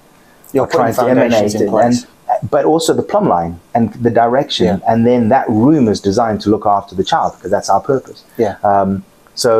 [0.53, 2.03] You're are trying to emanate in place.
[2.03, 4.79] and but also the plumb line and the direction Yeah.
[4.91, 8.23] and then that room is designed to look after the child because that's our purpose
[8.37, 8.55] Yeah.
[8.71, 9.03] um,
[9.45, 9.51] so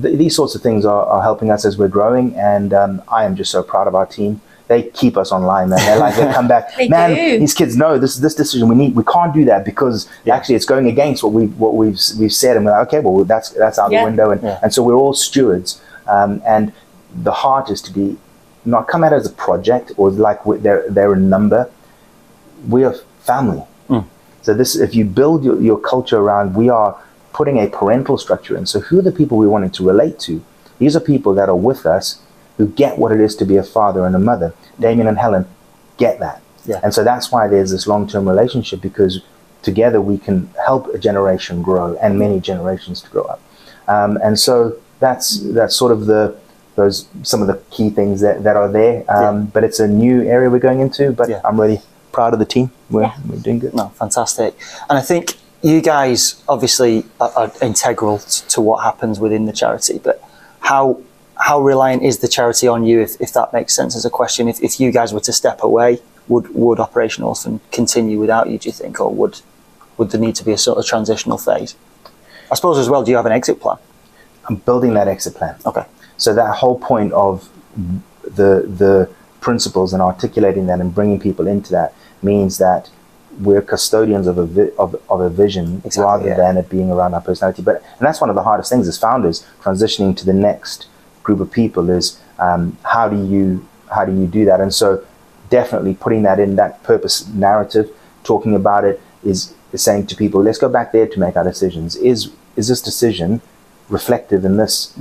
[0.00, 3.24] th- these sorts of things are, are helping us as we're growing and um, i
[3.28, 5.78] am just so proud of our team they keep us online, man.
[5.80, 7.14] They're like, they come back, They man.
[7.14, 7.38] do.
[7.38, 8.66] These kids know this is this decision.
[8.68, 10.36] We need, we can't do that because Yeah.
[10.36, 12.56] actually it's going against what we what we've we've said.
[12.56, 14.00] And we're like, okay, well that's that's out Yeah.
[14.00, 14.30] the window.
[14.30, 14.58] And Yeah.
[14.62, 15.80] and so we're all stewards.
[16.06, 16.72] Um, and
[17.14, 18.16] the heart is to be
[18.64, 21.68] not come at as a project or like we- they're they're a number.
[22.68, 23.62] We are family.
[23.90, 24.04] Mm.
[24.42, 26.96] So this, if you build your, your culture around, we are
[27.32, 28.64] putting a parental structure in.
[28.66, 30.42] So who are the people we wanting to relate to?
[30.78, 32.18] These are people that are with us
[32.56, 34.54] who get what it is to be a father and a mother.
[34.78, 35.46] Damien and Helen
[35.96, 36.40] get that.
[36.66, 36.80] Yeah.
[36.82, 39.20] And so that's why there's this long-term relationship because
[39.62, 43.40] together we can help a generation grow and many generations to grow up.
[43.88, 46.36] Um, and so that's that's sort of the
[46.76, 49.04] those some of the key things that, that are there.
[49.08, 51.12] Um, But it's a new area we're going into.
[51.12, 51.40] But Yeah.
[51.44, 51.80] I'm really
[52.12, 52.70] proud of the team.
[52.90, 53.14] We're, Yeah.
[53.28, 53.74] we're doing good.
[53.74, 54.54] No, fantastic.
[54.88, 59.52] And I think you guys obviously are, are integral t- to what happens within the
[59.52, 60.22] charity, but
[60.60, 61.00] how
[61.38, 64.48] how reliant is the charity on you, if, if that makes sense as a question?
[64.48, 68.58] If, if you guys were to step away, would would Operation Orphan continue without you,
[68.58, 69.40] do you think, or would
[69.96, 71.76] would there need to be a sort of transitional phase?
[72.50, 73.76] I suppose as well, do you have an exit plan?
[74.48, 75.56] I'm building that exit plan.
[75.66, 75.84] Okay.
[76.16, 77.48] So that whole point of
[78.22, 82.90] the the principles and articulating that and bringing people into that means that
[83.40, 86.36] we're custodians of a vi- of, of a vision Exactly, rather yeah.
[86.36, 87.62] than it being around our personality.
[87.62, 90.86] But and that's one of the hardest things as founders transitioning to the next
[91.24, 94.60] group of people is um, how do you how do you do that?
[94.60, 95.04] And so
[95.50, 97.90] definitely putting that in that purpose narrative,
[98.22, 101.44] talking about it is, is saying to people, let's go back there to make our
[101.44, 101.96] decisions.
[101.96, 103.40] Is is this decision
[103.88, 104.96] reflective in this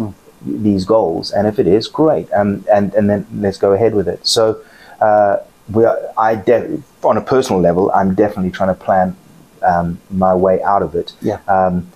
[0.45, 1.31] these goals?
[1.31, 2.31] And if it is, great.
[2.33, 4.25] Um, and and then let's go ahead with it.
[4.25, 4.61] So
[5.01, 5.37] uh,
[5.71, 9.15] we are, I de- on a personal level, I'm definitely trying to plan
[9.61, 11.13] um, my way out of it.
[11.21, 11.39] Yeah.
[11.47, 11.89] Um,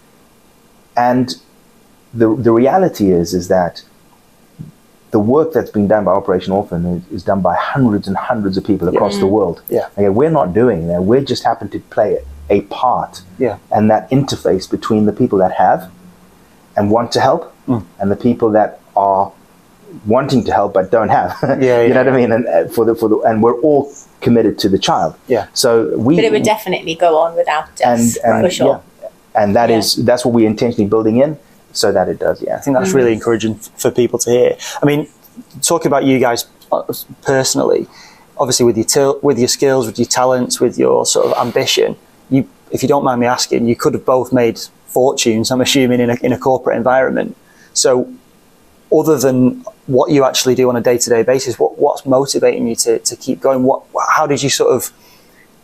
[0.95, 1.35] and
[2.13, 3.83] the the reality is is that
[5.11, 8.57] the work that's been done by Operation Orphan is, is done by hundreds and hundreds
[8.57, 9.61] of people across the world.
[9.69, 9.87] Yeah.
[9.97, 11.01] Okay, we're not doing that.
[11.03, 13.57] We just happen to play a part Yeah.
[13.71, 15.89] and that interface between the people that have
[16.75, 17.83] and want to help Mm.
[17.99, 19.31] and the people that are
[20.05, 21.35] wanting to help but don't have.
[21.61, 22.31] Yeah, you know what I mean?
[22.31, 23.91] And uh, for the for the and we're all
[24.21, 25.15] committed to the child.
[25.27, 25.47] Yeah.
[25.53, 28.81] So we But it would definitely go on without us, and, and for sure.
[29.01, 29.09] yeah,
[29.41, 30.05] and that is Yeah.
[30.07, 31.37] that's what we're intentionally building in
[31.73, 32.41] so that it does.
[32.41, 32.55] Yeah.
[32.55, 34.57] I think that's really encouraging f- for people to hear.
[34.81, 35.07] I mean,
[35.61, 36.83] talking about you guys uh,
[37.21, 37.87] personally,
[38.37, 41.95] obviously with your til- with your skills, with your talents, with your sort of ambition,
[42.29, 45.51] you, if you don't mind me asking, you could have both made fortunes.
[45.51, 47.35] I'm assuming in a in a corporate environment.
[47.73, 48.11] So,
[48.91, 52.67] other than what you actually do on a day to day basis, what what's motivating
[52.67, 53.63] you to to keep going?
[53.63, 54.91] What how did you sort of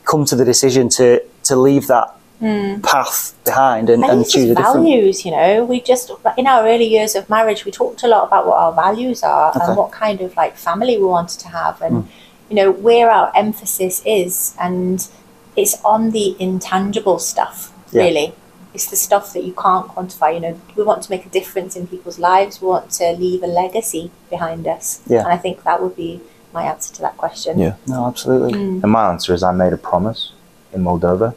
[0.06, 2.84] come to the decision to to leave that Mm.
[2.84, 4.76] path behind and, I think and it's choose a different?
[4.86, 5.64] values, you know.
[5.64, 8.74] We just in our early years of marriage, we talked a lot about what our
[8.74, 9.60] values are Okay.
[9.66, 12.08] and what kind of like family we wanted to have, and mm.
[12.50, 15.08] you know where our emphasis is, and
[15.56, 17.72] it's on the intangible stuff.
[17.92, 18.04] Yeah.
[18.04, 18.34] Really,
[18.74, 20.34] it's the stuff that you can't quantify.
[20.34, 22.62] You know, we want to make a difference in people's lives.
[22.62, 25.20] We want to leave a legacy behind us, Yeah.
[25.20, 26.20] and I think that would be
[26.52, 27.58] my answer to that question.
[27.58, 27.76] Yeah.
[27.88, 28.54] No, absolutely.
[28.54, 28.84] Mm.
[28.84, 30.34] And my answer is I made a promise
[30.74, 31.36] in Moldova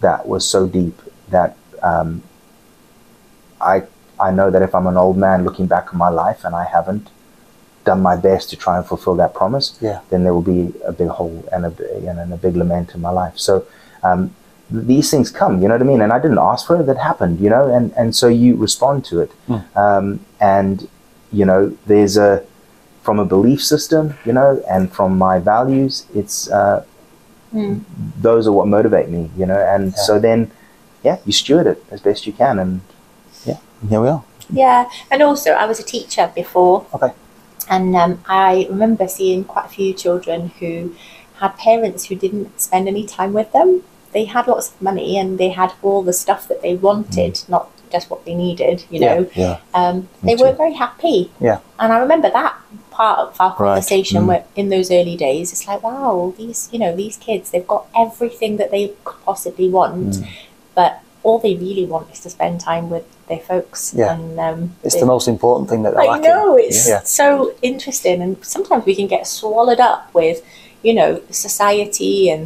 [0.00, 2.22] that was so deep that um,
[3.60, 3.82] I
[4.18, 6.64] I know that if I'm an old man looking back on my life and I
[6.64, 7.08] haven't
[7.84, 10.00] done my best to try and fulfill that promise, Yeah.
[10.10, 13.00] then there will be a big hole and a big, and a big lament in
[13.00, 13.38] my life.
[13.38, 13.64] So
[14.02, 14.34] um,
[14.70, 16.02] these things come, you know what I mean?
[16.02, 17.64] And I didn't ask for it; that happened, you know.
[17.74, 19.32] And and so you respond to it,
[19.74, 20.88] um, and
[21.32, 22.44] you know, there's a
[23.02, 26.84] from a belief system, you know, and from my values, it's uh,
[27.52, 27.82] Mm.
[28.20, 29.58] those are what motivate me, you know.
[29.58, 30.50] And so then,
[31.02, 32.80] yeah, you steward it as best you can, and
[33.44, 33.58] yeah,
[33.88, 34.24] here we are.
[34.48, 36.86] Yeah, and also I was a teacher before.
[36.94, 37.12] Okay.
[37.68, 40.94] And um, I remember seeing quite a few children who
[41.36, 43.82] had parents who didn't spend any time with them.
[44.12, 47.70] They had lots of money and they had all the stuff that they wanted, not
[47.92, 49.30] just what they needed, you know.
[49.34, 51.30] Yeah, Um, they weren't very happy.
[51.40, 51.60] Yeah.
[51.78, 52.56] And I remember that
[53.00, 53.56] part of our Right.
[53.58, 54.26] conversation Mm.
[54.28, 57.82] where in those early days, it's like, wow, these, you know, these kids, they've got
[58.04, 60.26] everything that they could possibly want, Mm.
[60.78, 60.92] but
[61.24, 63.80] all they really want is to spend time with their folks.
[64.00, 64.12] Yeah.
[64.14, 66.30] And um, It's they- the most important thing that they're I lacking.
[66.30, 67.00] know it's Yeah.
[67.20, 70.38] so interesting, and sometimes we can get swallowed up with,
[70.86, 72.42] you know, society and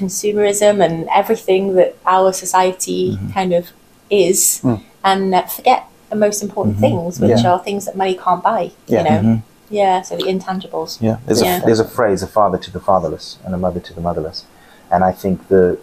[0.00, 3.64] consumerism and everything that our society kind of
[4.08, 4.80] is, Mm.
[5.10, 5.80] and uh, forget
[6.10, 7.50] the most important things, which Yeah.
[7.52, 8.62] are things that money can't buy.
[8.86, 8.98] Yeah.
[8.98, 9.42] You know, Mhm.
[9.70, 10.02] Yeah.
[10.02, 11.00] So the intangibles.
[11.00, 11.16] yeah.
[11.26, 11.62] There's Yeah.
[11.62, 14.44] a there's a phrase: a father to the fatherless and a mother to the motherless.
[14.92, 15.78] And I think the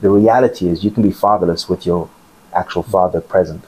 [0.00, 2.08] the reality is you can be fatherless with your
[2.54, 3.64] actual father present.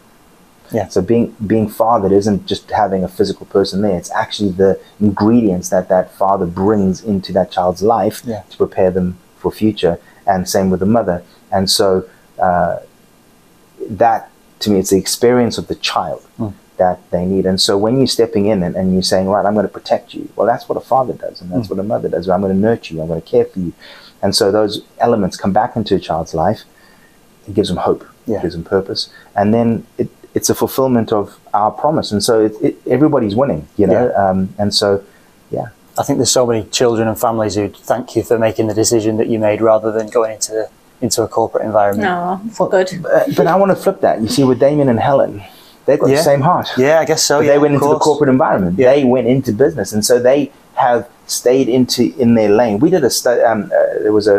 [0.72, 0.88] Yeah.
[0.88, 3.96] So being being fathered isn't just having a physical person there.
[3.96, 8.42] It's actually the ingredients that that father brings into that child's life Yeah.
[8.50, 9.98] to prepare them for future.
[10.26, 11.22] And same with the mother.
[11.52, 12.04] And so
[12.38, 12.78] uh,
[13.90, 16.22] that to me, it's the experience of the child
[16.76, 17.46] that they need.
[17.46, 20.14] And so when you're stepping in and, and you're saying, right, I'm going to protect
[20.14, 20.28] you.
[20.36, 22.28] Well, that's what a father does, and that's what a mother does.
[22.28, 23.02] I'm going to nurture you.
[23.02, 23.72] I'm going to care for you.
[24.22, 26.62] And so those elements come back into a child's life.
[27.46, 28.04] It gives them hope.
[28.26, 28.38] Yeah.
[28.38, 29.12] It gives them purpose.
[29.36, 32.10] And then it, it's a fulfillment of our promise.
[32.10, 34.08] And so it, it, everybody's winning, you know.
[34.08, 34.30] Yeah.
[34.30, 35.04] Um, and so,
[35.50, 35.68] yeah.
[35.96, 39.16] I think there's so many children and families who thank you for making the decision
[39.18, 40.68] that you made rather than going into
[41.00, 42.02] into a corporate environment.
[42.02, 43.02] No, it's good.
[43.02, 44.22] But, but I want to flip that.
[44.22, 45.42] You see, with Damien and Helen,
[45.86, 46.16] they've got Yeah.
[46.16, 46.68] the same heart.
[46.76, 47.40] Yeah, I guess so.
[47.40, 48.78] Yeah, they went into the corporate environment.
[48.78, 48.92] Yeah.
[48.92, 52.78] They went into business, and so they have stayed into in their lane.
[52.80, 53.40] We did a study.
[53.42, 54.36] Um, uh, there was a,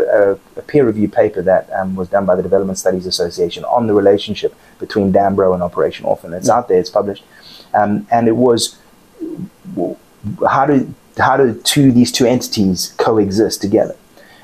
[0.55, 3.87] a, a peer review paper that um, was done by the Development Studies Association on
[3.87, 6.33] the relationship between Danbro and Operation Orphan.
[6.33, 6.79] It's out there.
[6.79, 7.23] It's published,
[7.73, 8.77] um, and it was
[10.49, 13.95] how do how do two these two entities coexist together?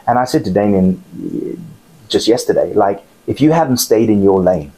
[0.08, 1.60] And I said to Damien uh,
[2.08, 4.72] just yesterday, like if you hadn't stayed in your lane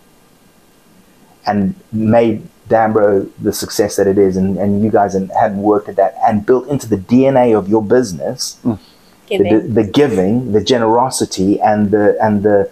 [1.46, 5.90] and made Danbro the success that it is, and, and you guys hadn't- hadn't worked
[5.90, 8.80] at that and built into the DNA of your business the,
[9.28, 9.74] Giving.
[9.74, 12.70] the giving, the generosity, and the and the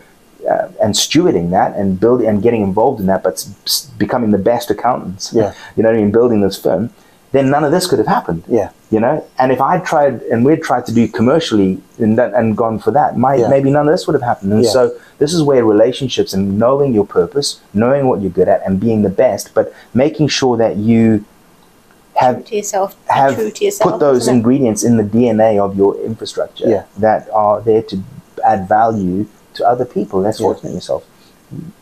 [0.50, 4.32] uh, and stewarding that and building and getting involved in that, but s- s- becoming
[4.32, 5.32] the best accountants.
[5.34, 5.54] Yeah.
[5.76, 6.12] you know what I mean.
[6.12, 6.90] Building this firm,
[7.32, 8.44] then none of this could have happened.
[8.48, 8.72] Yeah.
[8.90, 9.26] you know.
[9.40, 12.92] And if I tried and we'd tried to do commercially and that, and gone for
[12.92, 13.48] that, my, Yeah.
[13.50, 14.52] maybe none of this would have happened.
[14.54, 14.72] And Yeah.
[14.72, 18.80] so this is where relationships and knowing your purpose, knowing what you're good at, and
[18.80, 21.24] being the best, but making sure that you
[22.16, 22.96] have to yourself.
[23.08, 23.92] have true to yourself.
[23.92, 26.84] put those ingredients in the DNA of your infrastructure Yeah.
[26.98, 28.04] that are there to
[28.44, 30.24] add value to other people.
[30.24, 30.48] That's Yeah.
[30.48, 31.04] fortunate yourself.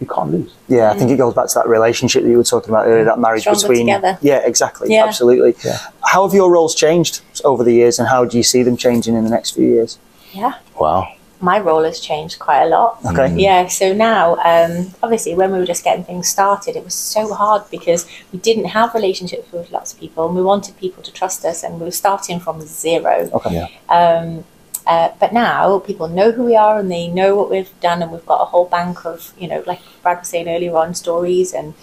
[0.02, 0.52] You can't lose.
[0.68, 1.14] Yeah, I think mm.
[1.14, 3.12] it goes back to that relationship that you were talking about earlier, mm.
[3.12, 3.86] that marriage Stronger between.
[3.86, 4.18] together.
[4.22, 4.92] Yeah, exactly.
[4.92, 5.06] Yeah.
[5.06, 5.56] Absolutely.
[5.64, 5.78] Yeah.
[6.04, 9.16] How have your roles changed over the years, and how do you see them changing
[9.16, 9.98] in the next few years?
[10.34, 10.56] Yeah.
[10.78, 11.08] Wow.
[11.42, 13.00] My role has changed quite a lot.
[13.06, 13.34] Okay.
[13.36, 17.34] Yeah, so now, um, obviously, when we were just getting things started, it was so
[17.34, 21.12] hard because we didn't have relationships with lots of people and we wanted people to
[21.14, 23.30] trust us and we were starting from zero.
[23.34, 23.54] Okay.
[23.54, 23.68] Yeah.
[23.88, 24.44] Um,
[24.86, 28.12] uh, but now people know who we are and they know what we've done, and
[28.12, 31.54] we've got a whole bank of, you know, like Brad was saying earlier on, stories
[31.54, 31.74] and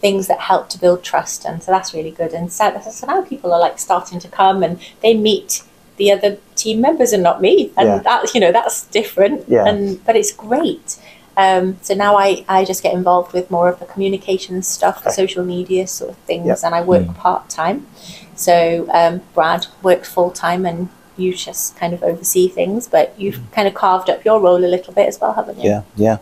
[0.00, 1.44] things that help to build trust.
[1.44, 2.32] And so that's really good.
[2.32, 5.62] And so, so now people are like starting to come and they meet
[5.98, 7.70] the other team members and not me.
[7.76, 7.98] And Yeah.
[7.98, 9.44] that, you know, that's different.
[9.48, 9.66] Yeah.
[9.66, 10.98] And, but it's great.
[11.36, 15.10] Um, so now I, I just get involved with more of the communication stuff, Okay.
[15.10, 16.56] social media sort of things, Yeah.
[16.66, 17.86] and I work part time.
[18.34, 22.88] So um, Brad works full time, and you just kind of oversee things.
[22.88, 25.70] But you've kind of carved up your role a little bit as well, haven't you?
[25.70, 26.18] Yeah, yeah.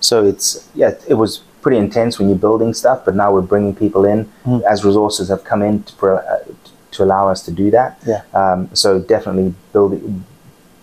[0.00, 3.74] So it's yeah, it was pretty intense when you're building stuff, but now we're bringing
[3.74, 4.30] people in
[4.70, 6.38] as resources have come in to, uh,
[6.94, 7.90] to allow us to do that.
[8.06, 8.22] Yeah.
[8.32, 10.24] Um, so definitely building,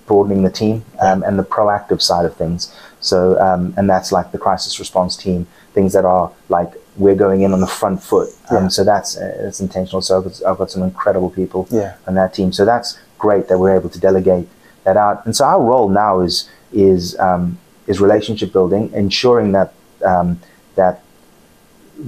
[0.08, 2.74] broadening the team um, and the proactive side of things.
[3.00, 7.42] So um, and that's like the crisis response team, things that are like we're going
[7.42, 8.30] in on the front foot.
[8.50, 8.68] Um, Yeah.
[8.70, 10.02] So that's uh, it's intentional.
[10.02, 11.96] So I've got, I've got some incredible people Yeah.
[12.08, 12.52] on that team.
[12.52, 14.48] So that's great that we're able to delegate
[14.84, 15.26] that out.
[15.26, 19.74] And so our role now is is um, is relationship building, ensuring that
[20.06, 20.40] um,
[20.76, 21.02] that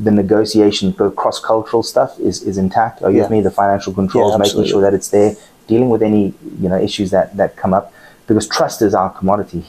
[0.02, 3.02] the negotiation for cross cultural stuff is, is intact.
[3.04, 3.38] Are you with Yeah.
[3.38, 3.42] me?
[3.42, 5.36] The financial controls, Yeah, making sure that it's there,
[5.68, 7.94] dealing with any you know issues that that come up,
[8.28, 9.66] because trust is our commodity.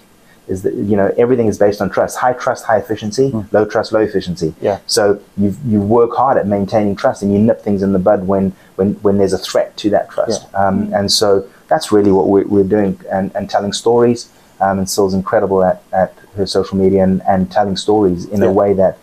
[0.47, 2.19] Is that you know everything is based on trust.
[2.19, 3.33] High trust, high efficiency.
[3.53, 4.55] Low trust, low efficiency.
[4.61, 4.79] Yeah.
[4.87, 8.27] So you you work hard at maintaining trust, and you nip things in the bud
[8.27, 10.47] when when when there's a threat to that trust.
[10.55, 14.29] Um, and so that's really what we're, we're doing, and, and telling stories.
[14.61, 18.49] Um, and Syl's incredible at, at her social media and, and telling stories in Yeah.
[18.49, 18.99] a way that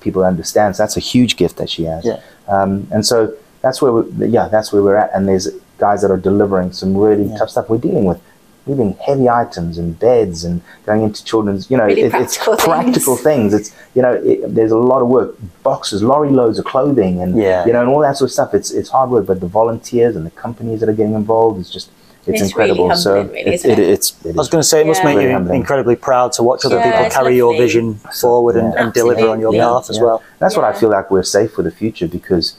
[0.00, 0.76] people understand.
[0.76, 2.04] So that's a huge gift that she has.
[2.04, 2.20] Yeah.
[2.48, 5.10] Um, and so that's where we, yeah, that's where we're at.
[5.14, 7.36] And there's guys that are delivering some really Yeah.
[7.38, 7.68] tough stuff.
[7.68, 8.20] We're dealing with
[8.66, 12.56] moving heavy items and beds and going into children's, you know, Really it- it's practical
[12.56, 12.84] things.
[12.84, 13.54] practical things.
[13.54, 17.36] It's you know, it, there's a lot of work, boxes, lorry loads of clothing, and
[17.38, 17.64] Yeah.
[17.66, 18.52] you know, and all that sort of stuff.
[18.54, 21.70] It's it's hard work, but the volunteers and the companies that are getting involved is
[21.70, 21.88] just
[22.28, 22.96] it's, It's really incredible.
[22.96, 23.88] so really, it, isn't it, it?
[23.88, 25.60] it's I was going to say, it must make Very you humbling.
[25.60, 28.82] incredibly proud to watch other Yeah, people it's carry your vision forward and, Yeah.
[28.84, 29.58] and deliver on your Absolutely.
[29.58, 30.02] behalf as Yeah.
[30.04, 30.22] well.
[30.38, 32.54] That's what I feel like we're safe for the future because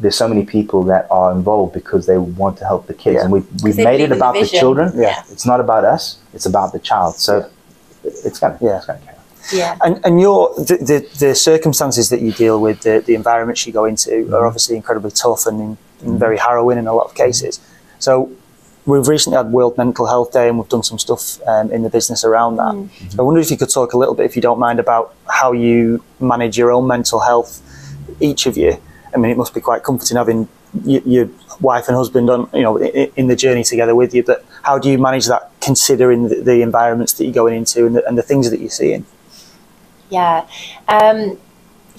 [0.00, 3.22] there's so many people that are involved because they want to help the kids, Yeah.
[3.24, 4.92] and we've we've made it in the about the, children.
[4.96, 5.22] Yeah.
[5.30, 6.02] It's not about us;
[6.36, 7.14] it's about the child.
[7.16, 7.46] So
[8.28, 8.76] it's gonna Yeah.
[8.78, 9.10] it's gonna carry.
[9.52, 9.76] Yeah.
[9.84, 13.72] And, and your the, the, the circumstances that you deal with, the, the environments you
[13.72, 14.34] go into, Mm-hmm.
[14.34, 17.60] are obviously incredibly tough and, in, and very harrowing in a lot of cases.
[17.98, 18.30] So
[18.86, 21.90] we've recently had World Mental Health Day, and we've done some stuff um, in the
[21.90, 22.74] business around that.
[22.74, 23.20] Mm-hmm.
[23.20, 25.52] I wonder if you could talk a little bit, if you don't mind, about how
[25.52, 27.60] you manage your own mental health
[28.20, 28.76] each of you.
[29.14, 30.48] I mean, it must be quite comforting having
[30.84, 31.28] y- your
[31.60, 34.22] wife and husband on, you know, i- in the journey together with you.
[34.22, 37.96] But how do you manage that, considering the, the environments that you're going into and
[37.96, 39.06] the, and the things that you're seeing?
[40.10, 40.46] Yeah.
[40.88, 41.38] Um,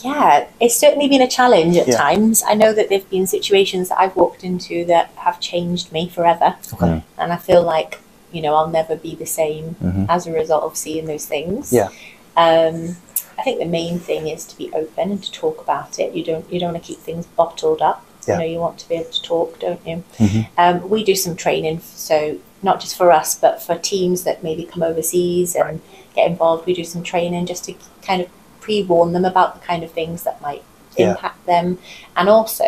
[0.01, 1.97] yeah, it's certainly been a challenge at Yeah.
[1.97, 2.43] times.
[2.45, 6.09] I know that there have been situations that I've walked into that have changed me
[6.09, 6.55] forever.
[6.73, 7.01] Okay.
[7.17, 7.99] And I feel like,
[8.31, 10.05] you know, I'll never be the same Mhm.
[10.09, 11.71] as a result of seeing those things.
[11.71, 11.89] Yeah.
[12.35, 12.97] Um,
[13.37, 16.13] I think the main thing is to be open and to talk about it.
[16.13, 18.03] You don't you don't want to keep things bottled up.
[18.27, 18.35] Yeah.
[18.35, 20.03] You know, you want to be able to talk, don't you?
[20.19, 20.47] Mhm.
[20.57, 24.63] Um, we do some training, so not just for us, but for teams that maybe
[24.63, 25.81] come overseas and
[26.15, 26.65] get involved.
[26.65, 28.27] We do some training just to kind of
[28.65, 30.63] pre-warn them about the kind of things that might
[30.97, 31.09] Yeah.
[31.11, 31.77] impact them,
[32.17, 32.67] and also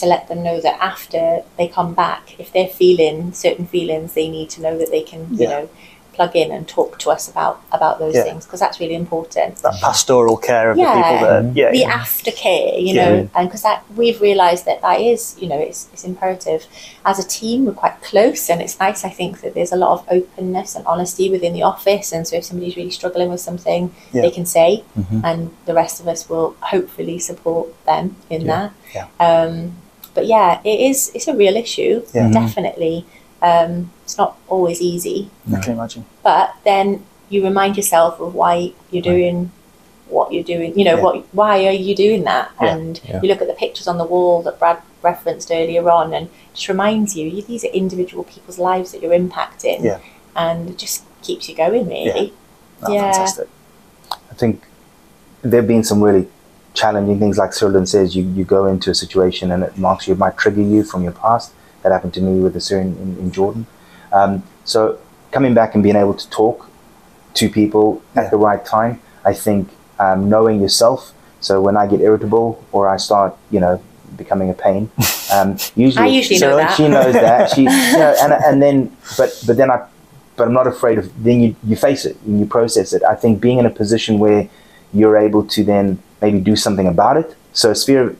[0.00, 4.28] to let them know that after they come back, if they're feeling certain feelings, they
[4.28, 5.68] need to know that they can, you know,
[6.18, 8.24] plug in and talk to us about about those Yeah.
[8.28, 10.86] things because that's really important That pastoral care of Yeah.
[10.94, 12.00] the people that, yeah, the yeah.
[12.02, 16.04] aftercare, you know, and because that we've realised that that is, you know, it's it's
[16.12, 16.60] imperative.
[17.10, 19.00] As a team, we're quite close, and it's nice.
[19.10, 22.32] I think that there's a lot of openness and honesty within the office, and so
[22.40, 23.82] if somebody's really struggling with something,
[24.24, 24.68] they can say,
[25.00, 25.20] Mhm.
[25.28, 25.38] and
[25.68, 28.04] the rest of us will hopefully support them
[28.34, 28.50] in Yeah.
[28.58, 28.70] that.
[29.26, 29.52] Um,
[30.16, 30.98] but yeah, it is.
[31.14, 32.26] It's a real issue, Yeah.
[32.28, 32.34] Mhm.
[33.40, 33.74] Definitely.
[33.80, 36.04] Um, it's not always easy, I can imagine.
[36.22, 39.50] but then you remind yourself of why you're doing
[40.08, 41.02] what you're doing you know Yeah.
[41.02, 42.68] what why are you doing that Yeah.
[42.74, 43.20] and Yeah.
[43.22, 46.66] you look at the pictures on the wall that brad referenced earlier on and just
[46.66, 49.98] reminds you, you these are individual people's lives that you're impacting Yeah.
[50.34, 52.32] and it just keeps you going really
[52.82, 53.12] Oh, Yeah.
[53.12, 53.48] Fantastic.
[54.30, 54.62] I think
[55.42, 56.26] there have been some really
[56.72, 60.14] challenging things, like Cyril says, you, you go into a situation and it marks you,
[60.14, 61.52] it might trigger you from your past.
[61.82, 63.66] That happened to me with the Syrian in, in Jordan.
[64.12, 64.98] Um, so
[65.30, 66.68] coming back and being able to talk
[67.34, 68.22] to people Yeah.
[68.22, 69.68] at the right time, I think
[69.98, 71.12] um, knowing yourself.
[71.40, 73.80] So when I get irritable or I start, you know,
[74.16, 74.90] becoming a pain,
[75.32, 76.74] um, usually I usually know that.
[76.76, 77.62] she knows that she,
[77.92, 79.86] you know, and and then but but then I
[80.36, 81.06] but I'm not afraid of.
[81.22, 83.02] Then you you face it and you process it.
[83.04, 84.48] I think being in a position where
[84.92, 87.36] you're able to then maybe do something about it.
[87.52, 88.16] So sphere of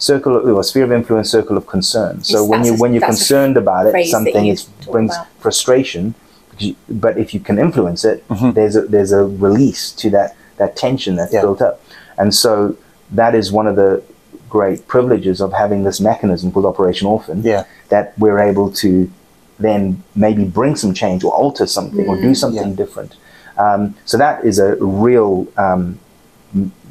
[0.00, 2.24] circle of, or sphere of influence, circle of concern.
[2.24, 5.26] So Yes, when you when you're concerned about it, something you it brings about.
[5.44, 6.14] frustration.
[6.58, 6.74] you-
[7.04, 8.54] But if you can influence it, Mhm.
[8.54, 10.30] there's a there's a release to that
[10.60, 11.42] that tension that's Yeah.
[11.44, 11.80] built up,
[12.18, 12.74] and so
[13.20, 14.02] that is one of the
[14.56, 17.62] great privileges of having this mechanism called Operation Orphan Yeah.
[17.88, 18.90] that we're able to
[19.58, 22.82] then maybe bring some change or alter something or do something Yeah.
[22.82, 23.12] different.
[23.64, 25.98] Um, so that is a real um,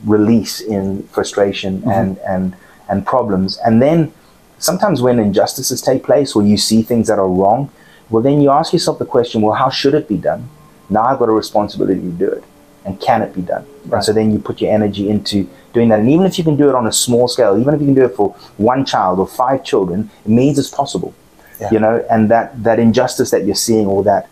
[0.05, 2.53] release in frustration and, and,
[2.89, 3.57] and problems.
[3.65, 4.11] And then
[4.57, 7.71] sometimes when injustices take place or you see things that are wrong,
[8.09, 10.49] well, then you ask yourself the question, well, how should it be done?
[10.89, 12.43] Now I've got a responsibility to do it.
[12.85, 13.65] And can it be done?
[13.85, 13.97] Right.
[13.97, 15.99] And so then you put your energy into doing that.
[15.99, 17.93] And even if you can do it on a small scale, even if you can
[17.93, 21.13] do it for one child or five children, it means it's possible.
[21.59, 21.69] Yeah.
[21.71, 24.29] You know, and that, that injustice that you're seeing, all that,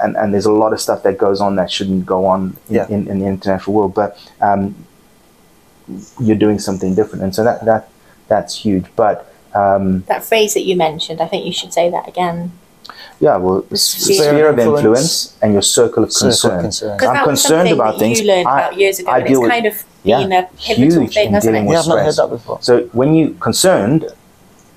[0.00, 2.74] and, and there's a lot of stuff that goes on that shouldn't go on in,
[2.74, 2.88] Yeah.
[2.88, 4.74] in, in the international world, but um,
[6.20, 7.22] you're doing something different.
[7.24, 7.88] And so that, that
[8.28, 8.86] that's huge.
[8.96, 12.52] But um, that phrase that you mentioned i think you should say that again
[13.18, 14.78] yeah, well, the sphere sphere, of of influence.
[14.84, 16.60] influence and your circle of Circle concern.
[16.60, 16.96] concern.
[16.98, 18.20] because I'm concerned about that things.
[18.20, 20.32] you learned I- about years ago I and deal it's with- kind of Yeah, been
[20.32, 22.58] a pivotal huge thing in hasn't it Yeah, I've not heard that before.
[22.60, 24.06] So when you're concerned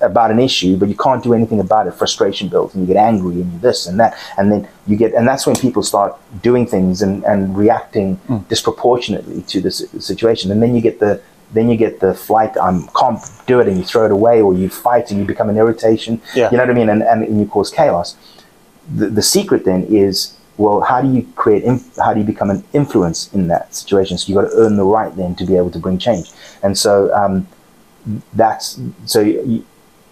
[0.01, 2.99] about an issue, but you can't do anything about it, frustration builds, and you get
[2.99, 6.15] angry, and you this and that, and then you get, and that's when people start
[6.41, 8.47] doing things and, and reacting Mm.
[8.47, 11.21] disproportionately to the situation, and then you get the
[11.51, 12.55] then you get the flight.
[12.57, 15.25] I am can't do it, and you throw it away, or you fight, and you
[15.25, 16.21] become an irritation.
[16.35, 16.51] Yeah.
[16.51, 18.15] You know what I mean, and, and, and you cause chaos.
[18.99, 21.63] The, the secret then is well, how do you create?
[21.63, 24.17] Inf- how do you become an influence in that situation?
[24.17, 26.31] So you got to earn the right then to be able to bring change,
[26.63, 27.13] and so.
[27.13, 27.47] Um,
[28.33, 29.63] that's so you,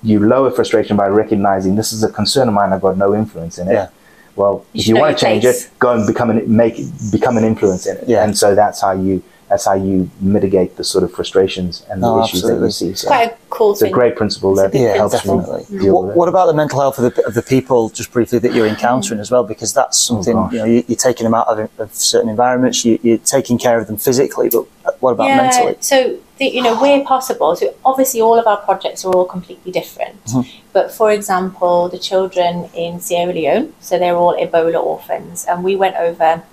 [0.04, 2.74] you lower frustration by recognizing this is a concern of mine.
[2.74, 3.74] I've got no influence in it.
[3.74, 3.90] Yeah.
[4.36, 5.66] Well, You if you want to change place.
[5.66, 6.78] it, go and become an make
[7.12, 8.04] become an influence in it.
[8.08, 8.24] Yeah.
[8.24, 12.08] And so that's how you that's how you mitigate the sort of frustrations and the
[12.08, 12.94] No, issues that you absolutely.
[12.94, 12.94] see.
[12.96, 15.66] So quite a cool it's a great principle It's that Yeah, helps definitely.
[15.70, 16.18] me deal What, with it.
[16.18, 19.20] what about the mental health of the, of the people, just briefly, that you're encountering
[19.22, 19.44] as well?
[19.46, 20.52] Because that's something, gosh.
[20.52, 23.80] you know, you, you're taking them out of, of certain environments, you, you're taking care
[23.80, 24.66] of them physically, but
[25.02, 25.78] what about yeah, mentally?
[25.80, 29.72] So, the, you know, where possible, so obviously all of our projects are all completely
[29.72, 30.22] different.
[30.26, 30.46] Mhm.
[30.74, 35.76] But for example, the children in Sierra Leone, so they're all Ebola orphans, and we
[35.76, 36.44] went over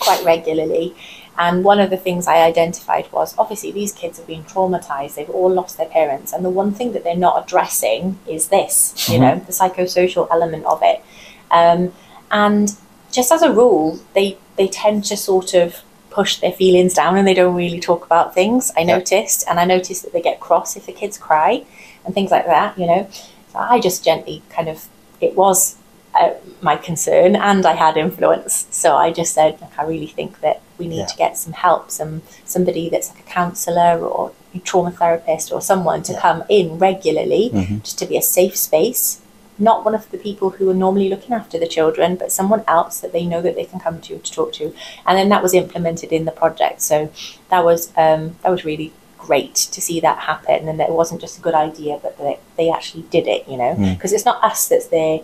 [0.00, 0.94] quite regularly.
[1.38, 5.30] And one of the things I identified was obviously these kids have been traumatized, they've
[5.30, 9.18] all lost their parents, and the one thing that they're not addressing is this, you
[9.18, 11.02] know, the psychosocial element of it.
[11.50, 11.92] Um,
[12.30, 12.74] and
[13.10, 17.26] just as a rule, they, they tend to sort of push their feelings down and
[17.26, 18.70] they don't really talk about things.
[18.76, 18.98] I Yeah.
[18.98, 21.64] noticed, and I noticed that they get cross if the kids cry
[22.04, 22.78] and things like that.
[22.78, 23.08] You know,
[23.52, 24.86] so I just gently kind of
[25.20, 25.76] it was
[26.14, 28.66] uh, my concern, and I had influence.
[28.70, 31.06] So I just said, I really think that we need Yeah.
[31.06, 35.60] to get some help, some somebody that's like a counsellor or a trauma therapist or
[35.60, 36.20] someone to Yeah.
[36.20, 37.82] come in regularly, Mhm.
[37.82, 39.18] just to be a safe space.
[39.58, 43.00] Not one of the people who are normally looking after the children, but someone else
[43.00, 44.74] that they know that they can come to to talk to.
[45.06, 46.82] And then that was implemented in the project.
[46.82, 47.08] So
[47.50, 51.20] that was um, that was really great to see that happen, and that it wasn't
[51.20, 53.42] just a good idea, but that they actually did it.
[53.48, 53.94] You know, Mm.
[53.94, 55.20] because it's not us that's there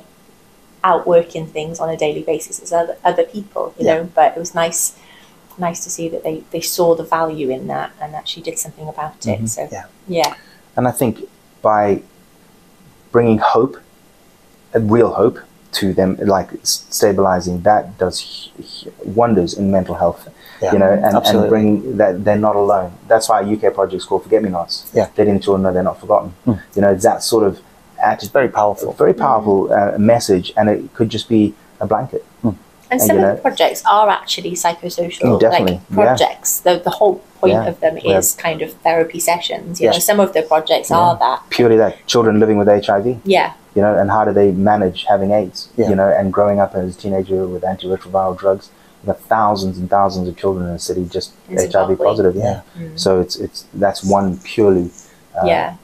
[0.89, 2.55] out working things on a daily basis.
[2.65, 3.65] as other other people.
[3.79, 3.95] You Yeah.
[3.95, 4.81] know, but it was nice.
[5.69, 8.89] Nice to see that they, they saw the value in that and actually did something
[8.95, 9.41] about it.
[9.41, 9.49] Mhm.
[9.57, 9.87] So Yeah.
[10.21, 10.33] yeah,
[10.77, 11.15] And I think
[11.71, 11.85] by
[13.15, 13.75] bringing hope,
[14.79, 15.39] a real hope
[15.81, 20.23] to them, like stabilizing, that does h- h- wonders in mental health.
[20.63, 21.41] Yeah, you know, and, absolutely.
[21.47, 22.91] and bring that they're not alone.
[23.11, 24.75] That's why UK project's called Forget Me Nots.
[24.99, 25.07] Yeah.
[25.17, 26.31] They didn't children know they're not forgotten.
[26.47, 26.59] Mm.
[26.75, 27.53] You know, it's that sort of
[27.99, 28.93] It's attitude, very powerful.
[28.93, 32.25] very powerful uh, message, and it could just be a blanket.
[32.45, 32.57] and
[32.91, 35.95] And, some of know- the projects are actually psychosocial Oh, definitely, like yeah.
[36.05, 36.61] projects.
[36.61, 37.67] The the whole point Yeah.
[37.73, 38.19] of them Yeah.
[38.19, 39.81] is kind of therapy sessions.
[39.81, 40.99] You know, some of the projects Yeah.
[41.03, 41.39] are that.
[41.51, 43.07] Purely that children living with HIV.
[43.25, 45.91] Yeah, you know, and how do they manage having AIDS, Yeah.
[45.91, 48.71] you know, and growing up as a teenager with antiretroviral drugs.
[49.05, 52.61] You have thousands and thousands of children in the city just In HIV positive, yeah.
[52.77, 52.99] Mm.
[53.05, 54.87] So it's it's that's one purely
[55.37, 55.75] uh, yeah.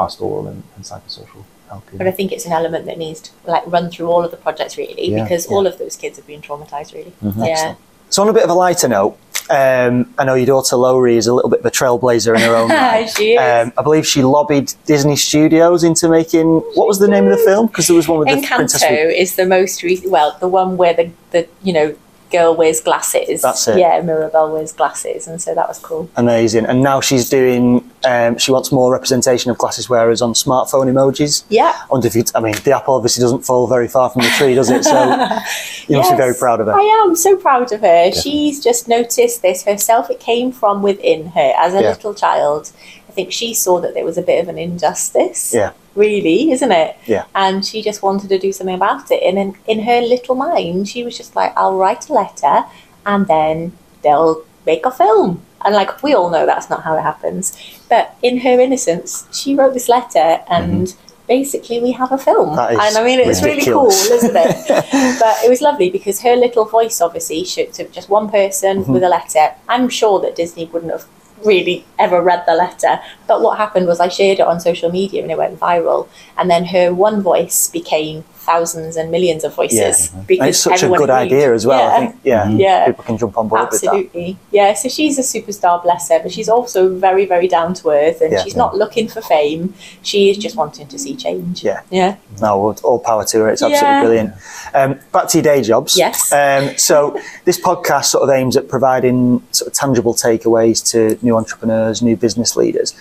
[0.00, 1.84] Pastoral and, and psychosocial help.
[2.00, 4.36] But I think it's an element that needs to like run through all of the
[4.46, 5.54] projects really, Yeah, because yeah.
[5.54, 7.12] all of those kids have been traumatized really.
[7.24, 7.36] Mhm.
[7.46, 7.52] Yeah.
[7.52, 7.78] Excellent.
[8.08, 9.16] So on a bit of a lighter note,
[9.50, 12.54] um, I know your daughter Lowri is a little bit of a trailblazer in her
[12.56, 13.08] own right.
[13.08, 13.40] she is.
[13.66, 16.46] Um, I believe she lobbied Disney Studios into making
[16.78, 17.66] what was the name of the film?
[17.66, 18.82] Because there was one with the princess.
[18.82, 20.10] Encanto is the most recent.
[20.10, 21.88] Well, the one where the the you know
[22.30, 23.42] girl wears glasses.
[23.42, 23.78] That's it.
[23.78, 26.08] Yeah, Mirabel wears glasses, and so that was cool.
[26.16, 26.66] Amazing.
[26.66, 27.90] And now she's doing.
[28.04, 31.44] Um, she wants more representation of glasses wearers on smartphone emojis.
[31.50, 31.72] Yeah.
[31.76, 34.28] I wonder if you, I mean, the apple obviously doesn't fall very far from the
[34.30, 34.84] tree, does it?
[34.84, 34.92] So
[35.88, 36.72] you must be very proud of her.
[36.72, 38.10] I am so proud of her.
[38.12, 40.08] She's just noticed this herself.
[40.08, 41.88] It came from within her as a Yeah.
[41.90, 42.70] little child.
[43.08, 45.52] I think she saw that there was a bit of an injustice.
[45.52, 45.72] Yeah.
[45.94, 46.96] Really, isn't it?
[47.06, 47.24] Yeah.
[47.34, 49.22] And she just wanted to do something about it.
[49.22, 52.64] And in, in her little mind, she was just like, I'll write a letter
[53.04, 53.72] and then
[54.02, 55.42] they'll make a film.
[55.64, 57.56] And like, we all know that's not how it happens.
[57.88, 60.94] But in her innocence, she wrote this letter and
[61.28, 62.56] basically we have a film.
[62.56, 62.80] Mm-hmm.
[62.80, 64.68] And I mean, it's really cool, isn't it?
[65.20, 68.92] but it was lovely because her little voice obviously should to just one person Mm-hmm.
[68.92, 69.54] with a letter.
[69.68, 71.06] I'm sure that Disney wouldn't have
[71.44, 73.00] really ever read the letter.
[73.26, 76.08] But what happened was I shared it on social media and it went viral.
[76.36, 80.82] And then her one voice became thousands and millions of voices And because it's such
[80.82, 81.26] a good agreed.
[81.26, 81.78] idea as well.
[81.84, 81.94] Yeah.
[81.96, 82.58] I think, yeah, Mhm.
[82.66, 82.86] Yeah.
[82.88, 83.86] people can jump on board with that.
[83.88, 84.36] Absolutely.
[84.58, 88.20] Yeah, so she's a superstar, bless her, but she's also very, very down to earth
[88.20, 88.42] and Yeah.
[88.42, 89.62] she's not looking for fame.
[90.02, 91.62] She is just wanting to see change.
[91.70, 91.80] Yeah.
[91.90, 92.12] Yeah.
[92.40, 93.48] No, well, all power to her.
[93.50, 94.02] It's absolutely Yeah.
[94.04, 94.30] brilliant.
[94.74, 95.96] Um, back to your day jobs.
[96.04, 96.32] Yes.
[96.32, 96.96] Um, so
[97.44, 102.16] this podcast sort of aims at providing sort of tangible takeaways to new entrepreneurs, new
[102.16, 102.94] business leaders.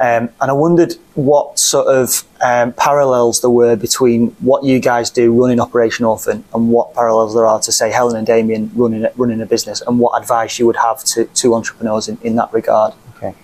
[0.00, 5.10] Um, and I wondered what sort of um, parallels there were between what you guys
[5.10, 9.06] do running Operation Orphan and what parallels there are to, say, Helen and Damien running,
[9.16, 12.52] running a business and what advice you would have to, to entrepreneurs in, in that
[12.52, 12.92] regard.
[13.16, 13.34] Okay.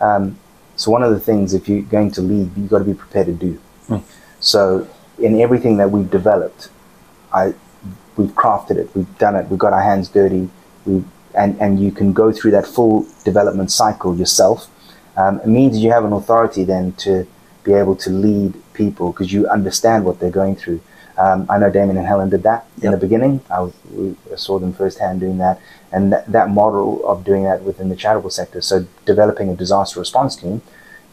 [0.00, 0.38] Um,
[0.76, 3.26] so one of the things, if you're going to lead, you've got to be prepared
[3.26, 3.60] to do.
[3.88, 4.02] Mm.
[4.40, 6.70] So in everything that we've developed,
[7.32, 7.54] I
[8.16, 10.48] we've crafted it, we've done it, we've got our hands dirty,
[10.84, 11.04] we
[11.34, 14.68] and and you can go through that full development cycle yourself.
[15.16, 17.26] Um, it means you have an authority then to
[17.64, 20.80] be able to lead people because you understand what they're going through.
[21.18, 23.40] Um, I know Damien and Helen did that in the beginning.
[23.50, 25.60] I, we saw them firsthand doing that,
[25.92, 28.62] and that, that model of doing that within the charitable sector.
[28.62, 30.62] So developing a disaster response team.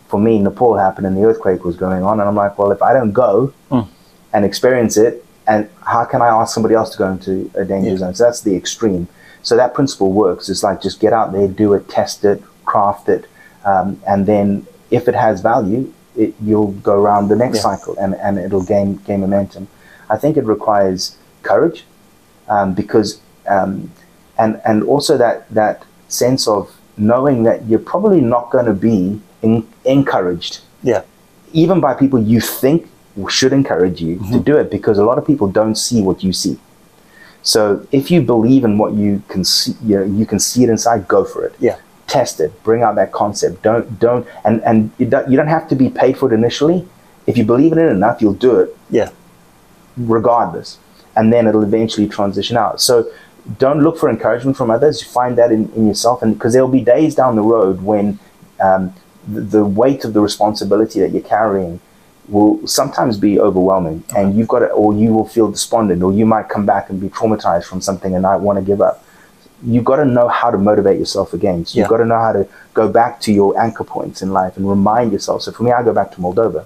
[0.08, 2.82] For me, Nepal happened and the earthquake was going on, and I'm like, well, if
[2.82, 3.88] I don't go Mm.
[4.34, 7.92] and experience it, and how can I ask somebody else to go into a danger
[7.92, 7.98] Yeah.
[7.98, 8.14] zone?
[8.16, 9.08] So that's the extreme.
[9.44, 10.48] So that principle works.
[10.50, 13.26] It's like just get out there, do it, test it, craft it,
[13.70, 14.66] um, and then
[14.98, 15.82] if it has value,
[16.16, 19.68] it, you'll go around the next cycle and, and it'll gain gain momentum.
[20.10, 21.02] I think it requires
[21.44, 21.80] courage
[22.48, 23.92] um, because um,
[24.38, 26.64] and and also that that sense of
[26.98, 29.54] knowing that you're probably not going to be in,
[29.86, 31.04] encouraged Yeah.
[31.54, 32.80] even by people you think
[33.38, 36.32] should encourage you to do it because a lot of people don't see what you
[36.32, 36.58] see.
[37.42, 40.70] So if you believe in what you can see, you, know, you can see it
[40.70, 41.08] inside.
[41.08, 41.54] Go for it.
[41.60, 41.78] Yeah.
[42.10, 42.52] Test it.
[42.64, 43.62] Bring out that concept.
[43.62, 46.88] Don't don't and and you don't, you don't have to be paid for it initially.
[47.28, 49.10] If you believe in it enough, you'll do it Yeah.
[49.96, 50.78] regardless,
[51.16, 52.82] and then it'll eventually transition out.
[52.82, 53.12] So
[53.58, 55.02] don't look for encouragement from others.
[55.02, 58.20] You find that in, in yourself, and because there'll be days down the road when
[58.60, 58.94] um,
[59.28, 61.80] the, the weight of the responsibility that you're carrying
[62.28, 66.26] will sometimes be overwhelming, and you've got to, or you will feel despondent, or you
[66.26, 69.04] might come back and be traumatized from something and not want to give up.
[69.64, 71.66] You've got to know how to motivate yourself again.
[71.66, 71.84] So Yeah.
[71.84, 74.70] you've got to know how to go back to your anchor points in life and
[74.70, 75.42] remind yourself.
[75.42, 76.64] So for me, I go back to Moldova.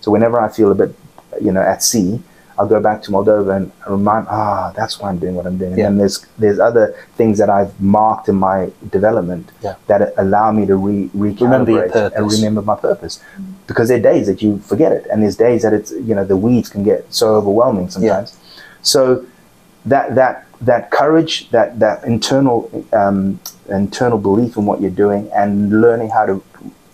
[0.00, 0.94] So whenever I feel a bit,
[1.40, 2.20] you know, at sea,
[2.58, 5.78] I'll go back to Moldova and remind, ah, that's why I'm doing what I'm doing.
[5.78, 5.86] Yeah.
[5.86, 9.74] And there's there's other things that I've marked in my development Yeah.
[9.86, 11.40] that allow me to re- recalibrate
[11.94, 13.18] remember and remember my purpose.
[13.66, 16.24] Because there are days that you forget it, and there's days that it's you know
[16.24, 18.36] the weeds can get so overwhelming sometimes.
[18.82, 19.24] So
[19.86, 25.80] that that that courage, that that internal um, internal belief in what you're doing, and
[25.80, 26.42] learning how to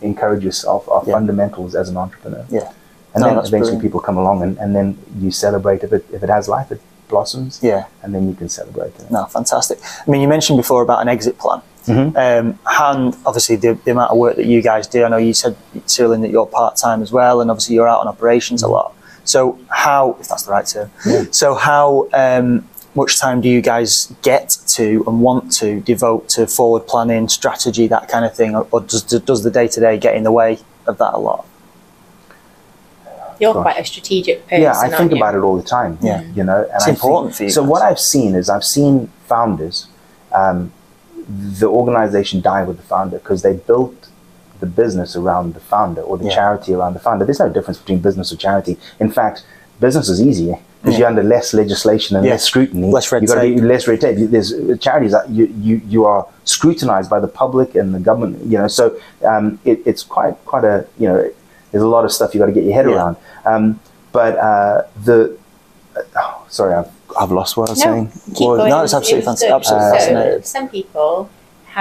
[0.02, 1.14] encourage yourself are Yeah.
[1.14, 2.44] fundamentals as an entrepreneur.
[2.50, 2.70] Yeah.
[3.14, 3.82] And No, then eventually brilliant.
[3.82, 6.80] people come along and, and then you celebrate if it if it has life, it
[7.08, 7.60] blossoms.
[7.62, 7.84] Yeah.
[8.02, 9.10] And then you can celebrate it.
[9.10, 9.78] No, fantastic.
[10.06, 11.62] I mean, you mentioned before about an exit plan.
[11.88, 15.04] Um, and obviously, the, the amount of work that you guys do.
[15.04, 15.56] I know you said,
[15.86, 18.92] Cyril, that you're part time as well, and obviously, you're out on operations a lot.
[19.22, 20.90] So, how, if that's the right term,
[21.32, 26.46] so how um, much time do you guys get to and want to devote to
[26.46, 28.54] forward planning, strategy, that kind of thing?
[28.56, 31.18] Or, or does, does the day to day get in the way of that a
[31.18, 31.46] lot?
[33.38, 33.62] You're Gosh.
[33.62, 34.62] quite a strategic person.
[34.62, 35.16] yeah, I think aren't you?
[35.18, 35.98] about it all the time.
[36.00, 36.22] Yeah.
[36.34, 37.70] you know, and It's I important think, for you So guys.
[37.70, 39.88] what I've seen is I've seen founders,
[40.32, 40.72] um,
[41.28, 44.08] the organization die with the founder because they built
[44.60, 46.34] the business around the founder or the Yeah.
[46.34, 47.26] charity around the founder.
[47.26, 48.78] There's no difference between business or charity.
[48.98, 49.44] In fact,
[49.80, 51.00] business is easier because Yeah.
[51.00, 52.32] you're under less legislation and Yeah.
[52.32, 52.92] less scrutiny.
[52.92, 53.56] Less red you gotta tape.
[53.56, 54.16] be less red tape.
[54.30, 58.44] There's uh, charities that you, you you are scrutinized by the public and the government.
[58.46, 58.84] You know, so
[59.24, 61.18] um, it, it's quite quite a you know.
[61.72, 62.96] There's a lot of stuff you got to get your head Yeah.
[62.96, 63.16] around.
[63.44, 63.80] Um,
[64.12, 65.36] but uh, the
[65.96, 68.06] uh, oh, sorry, I've I've lost what I was No, saying.
[68.36, 68.70] keep Well, going.
[68.70, 70.42] no, it's absolutely was fant- absolutely so, fascinating.
[70.44, 71.28] Some people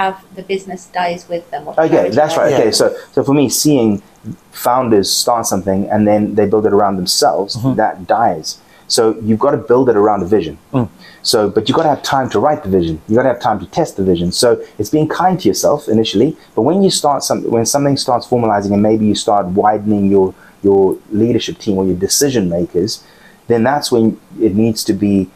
[0.00, 1.62] have the business dies with them.
[1.68, 2.50] Okay, that's right.
[2.50, 2.84] dies Okay, so
[3.14, 4.02] so for me, seeing
[4.50, 7.74] founders start something and then they build it around themselves, Mm-hmm.
[7.76, 8.58] that dies.
[8.88, 10.58] So you've got to build it around a vision.
[10.72, 10.88] Mm.
[11.22, 13.00] So, but you've got to have time to write the vision.
[13.08, 14.30] You've got to have time to test the vision.
[14.30, 16.36] So it's being kind to yourself initially.
[16.54, 20.34] But when you start something, when something starts formalizing, and maybe you start widening your
[20.62, 23.04] your leadership team or your decision makers,
[23.48, 25.30] then that's when it needs to be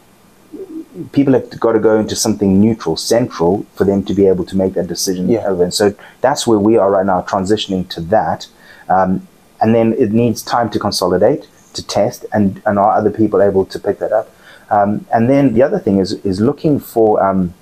[1.11, 4.57] people have got to go into something neutral, central, for them to be able to
[4.57, 5.29] make that decision.
[5.29, 5.47] Yeah.
[5.47, 5.63] over.
[5.63, 8.47] And so that's where we are right now, transitioning to that.
[8.89, 9.27] Um,
[9.61, 13.65] and then it needs time to consolidate, to test, and, and are other people able
[13.65, 14.29] to pick that up?
[14.69, 17.53] Um, and then the other thing is is looking for, um,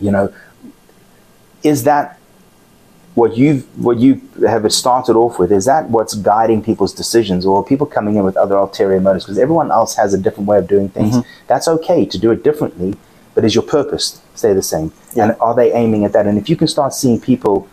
[0.00, 0.32] you know,
[1.62, 2.18] is that
[3.14, 5.52] what you what you have started off with?
[5.52, 9.24] Is that what's guiding people's decisions, or are people coming in with other ulterior motives?
[9.24, 11.16] Because everyone else has a different way of doing things.
[11.46, 12.96] That's okay to do it differently,
[13.34, 14.92] but is your purpose stay the same?
[15.14, 15.24] Yeah.
[15.24, 16.26] And are they aiming at that?
[16.26, 17.68] And if you can start seeing people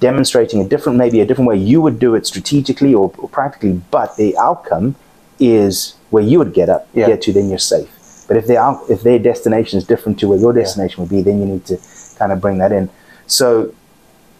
[0.00, 3.80] demonstrating a different, maybe a different way you would do it strategically or, or practically,
[3.90, 4.94] but the outcome
[5.38, 7.06] is where you would get up, Yeah.
[7.06, 7.88] get to, then you're safe.
[8.26, 11.22] But if their out, if their destination is different to where your destination would be,
[11.22, 11.78] then you need to
[12.18, 12.90] kind of bring that in.
[13.26, 13.72] So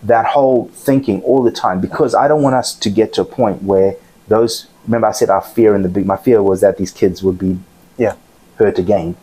[0.03, 3.25] that whole thinking all the time, because I don't want us to get to a
[3.25, 3.95] point where
[4.29, 4.67] those.
[4.87, 6.07] Remember, I said our fear in the big.
[6.07, 7.59] My fear was that these kids would be
[7.99, 8.15] Yeah.
[8.57, 9.17] hurt again.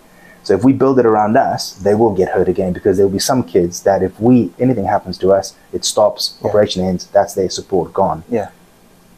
[0.43, 3.13] So if we build it around us, they will get hurt again because there will
[3.13, 6.47] be some kids that if we anything happens to us, it stops, Yeah.
[6.49, 8.23] operation ends, that's their support gone.
[8.29, 8.49] Yeah.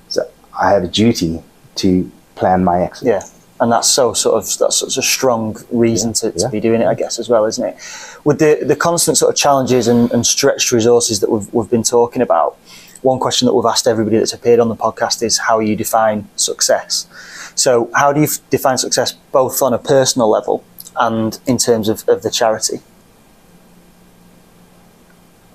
[0.08, 0.24] So
[0.58, 1.44] I have a duty
[1.76, 3.08] to plan my exit.
[3.08, 3.24] Yeah,
[3.60, 6.50] and that's so sort of that's such a strong reason to, to Yeah.
[6.50, 7.76] be doing it, I guess, as well, isn't it?
[8.24, 11.84] With the the constant sort of challenges and, and stretched resources that we've we've been
[11.84, 12.58] talking about,
[13.02, 16.28] one question that we've asked everybody that's appeared on the podcast is how you define
[16.36, 17.08] success.
[17.56, 20.64] So, how do you f- define success both on a personal level
[20.96, 22.80] and in terms of, of the charity?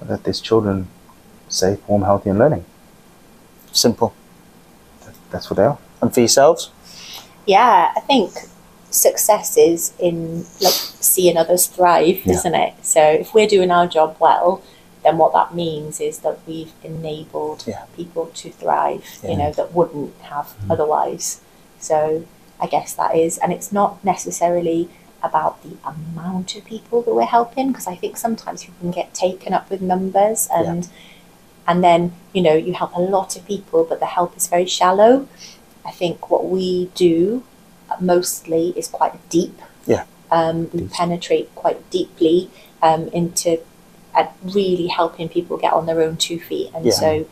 [0.03, 0.89] That these children
[1.49, 2.65] safe, warm, healthy, and learning.
[3.73, 4.13] Simple.
[5.31, 5.79] That's what they are.
[6.03, 6.71] And for yourselves?
[7.47, 8.33] Yeah, I think
[8.91, 12.35] success is in like seeing others thrive, Yeah.
[12.35, 12.75] isn't it?
[12.83, 14.61] So if we're doing our job well,
[15.03, 17.85] then what that means is that we've enabled Yeah.
[17.97, 19.31] people to thrive, Yeah.
[19.31, 20.73] you know, that wouldn't have mm-hmm.
[20.73, 21.41] otherwise.
[21.81, 22.25] So
[22.61, 24.89] I guess that is, and it's not necessarily
[25.23, 29.15] about the amount of people that we're helping, because I think sometimes people can get
[29.15, 30.89] taken up with numbers and
[31.65, 34.67] and then you know you help a lot of people, but the help is very
[34.67, 35.29] shallow.
[35.85, 37.43] I think what we do
[38.01, 39.59] mostly is quite deep.
[39.87, 40.05] Yeah.
[40.31, 42.51] Um, we penetrate quite deeply
[42.83, 43.61] um, into
[44.15, 46.71] uh, really helping people get on their own two feet.
[46.75, 46.93] And Yeah.
[46.93, 47.27] so,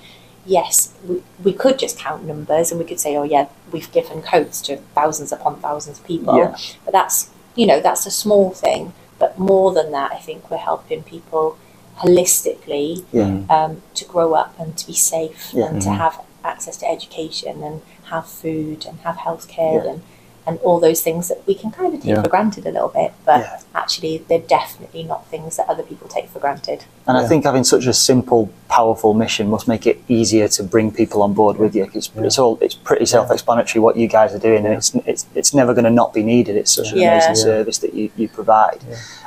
[0.46, 4.20] yes, we, we could just count numbers and we could say, oh, yeah, we've given
[4.22, 6.36] coats to thousands upon thousands of people.
[6.36, 6.57] Yeah.
[6.84, 8.92] But that's, you know, that's a small thing.
[9.18, 11.59] but more than that, I think we're helping people
[11.98, 13.42] holistically Yeah.
[13.51, 15.66] um, to grow up and to be safe Yeah.
[15.66, 15.96] and to Mhm.
[15.98, 19.90] have access to education and have food and have healthcare Yeah.
[19.92, 20.02] and
[20.46, 22.22] and all those things that we can kind of take Yeah.
[22.22, 23.58] for granted a little bit, but Yeah.
[23.74, 26.84] actually they're definitely not things that other people take for granted.
[27.06, 30.92] And I think having such a simple, powerful mission must make it easier to bring
[30.92, 31.84] people on board with you.
[31.86, 35.26] 'cause It's, it's all it's pretty self-explanatory what you guys are doing, and it's it's
[35.34, 36.56] it's never going to not be needed.
[36.56, 37.44] It's such an amazing Yeah.
[37.50, 38.80] service that you you provide.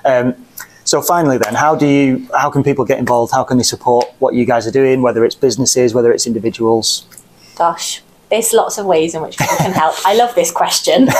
[0.03, 0.33] Um,
[0.83, 3.31] so finally, then, how do you how can people get involved?
[3.31, 5.01] How can they support what you guys are doing?
[5.03, 7.05] Whether it's businesses, whether it's individuals.
[7.55, 8.02] Gosh,
[8.33, 9.93] there's lots of ways in which people can help.
[10.05, 11.07] I love this question.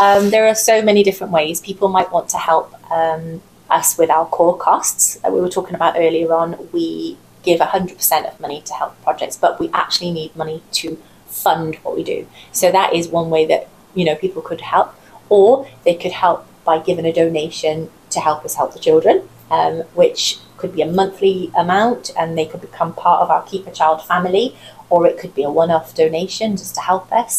[0.00, 1.60] Um, there are so many different ways.
[1.60, 3.40] People might want to help um,
[3.70, 5.22] us with our core costs.
[5.22, 9.36] Like we were talking about earlier on, we give 100% of money to help projects,
[9.36, 12.26] but we actually need money to fund what we do.
[12.50, 14.92] So that is one way that you know people could help,
[15.28, 19.82] or they could help by giving a donation to help us help the children, um,
[19.94, 23.70] which could be a monthly amount, and they could become part of our Keep a
[23.70, 24.56] Child family,
[24.94, 27.34] or it could be a one-off donation just to help us.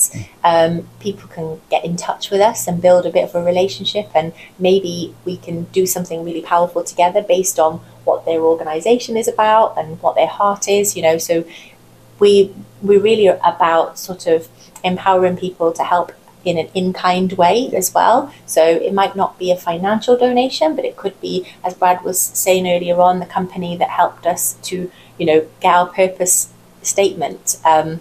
[0.52, 4.08] Um, people can get in touch with us and build a bit of a relationship,
[4.20, 4.34] and
[4.68, 4.94] maybe
[5.28, 7.74] we can do something really powerful together based on
[8.08, 10.96] what their organisation is about and what their heart is.
[10.98, 11.36] You know, so
[12.20, 12.32] we
[12.90, 14.50] we really about sort of
[14.84, 16.12] empowering people to help
[16.52, 18.32] in an in-kind way as well.
[18.46, 21.34] So it might not be a financial donation, but it could be,
[21.64, 24.76] as Brad was saying earlier on, the company that helped us to,
[25.18, 26.54] you know, get our purpose
[26.86, 27.58] statement.
[27.66, 28.00] Um,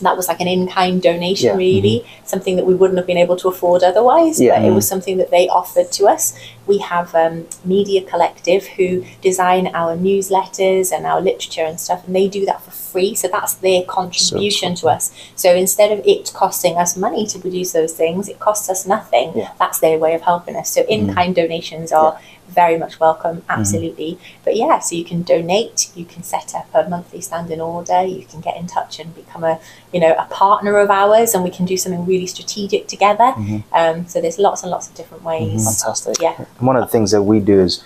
[0.00, 1.56] that was like an in-kind donation, Yeah.
[1.56, 4.40] really, something that we wouldn't have been able to afford otherwise.
[4.40, 4.56] Yeah.
[4.56, 6.34] But it was something that they offered to us.
[6.68, 12.14] We have um, Media Collective who design our newsletters and our literature and stuff, and
[12.14, 13.16] they do that for free.
[13.16, 15.10] So that's their contribution to us.
[15.34, 19.32] So instead of it costing us money to produce those things, it costs us nothing.
[19.34, 19.50] Yeah.
[19.58, 20.70] That's their way of helping us.
[20.70, 24.18] So in-kind donations are very much welcome, absolutely.
[24.44, 28.24] But yeah, so you can donate, you can set up a monthly standing order, you
[28.24, 29.60] can get in touch and become a
[29.92, 33.34] you know a partner of ours, and we can do something really strategic together.
[33.72, 35.64] Um, so there's lots and lots of different ways.
[35.64, 36.20] Fantastic.
[36.20, 36.34] Yeah.
[36.58, 37.84] And one of the things that we do is,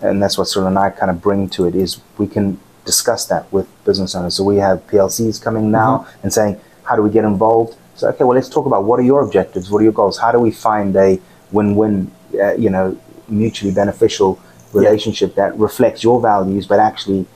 [0.00, 3.26] and that's what Cyril and I kind of bring to it, is we can discuss
[3.26, 4.34] that with business owners.
[4.34, 7.76] So we have PLCs coming now and saying, how do we get involved?
[7.94, 9.70] So, okay, well, let's talk about what are your objectives?
[9.70, 10.18] What are your goals?
[10.18, 11.20] How do we find a
[11.52, 12.98] win-win, uh, you know,
[13.30, 14.38] mutually beneficial
[14.72, 17.26] relationship that reflects your values, but actually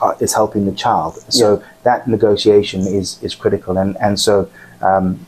[0.00, 1.16] uh, is helping the child?
[1.28, 3.78] So that negotiation is, is critical.
[3.78, 4.50] And, and so,
[4.80, 5.26] um,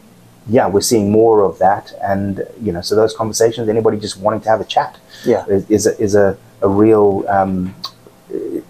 [0.48, 4.40] yeah, we're seeing more of that, and you know, so those conversations, anybody just wanting
[4.40, 5.44] to have a chat, Yeah.
[5.46, 7.74] is, is a is a, a real um,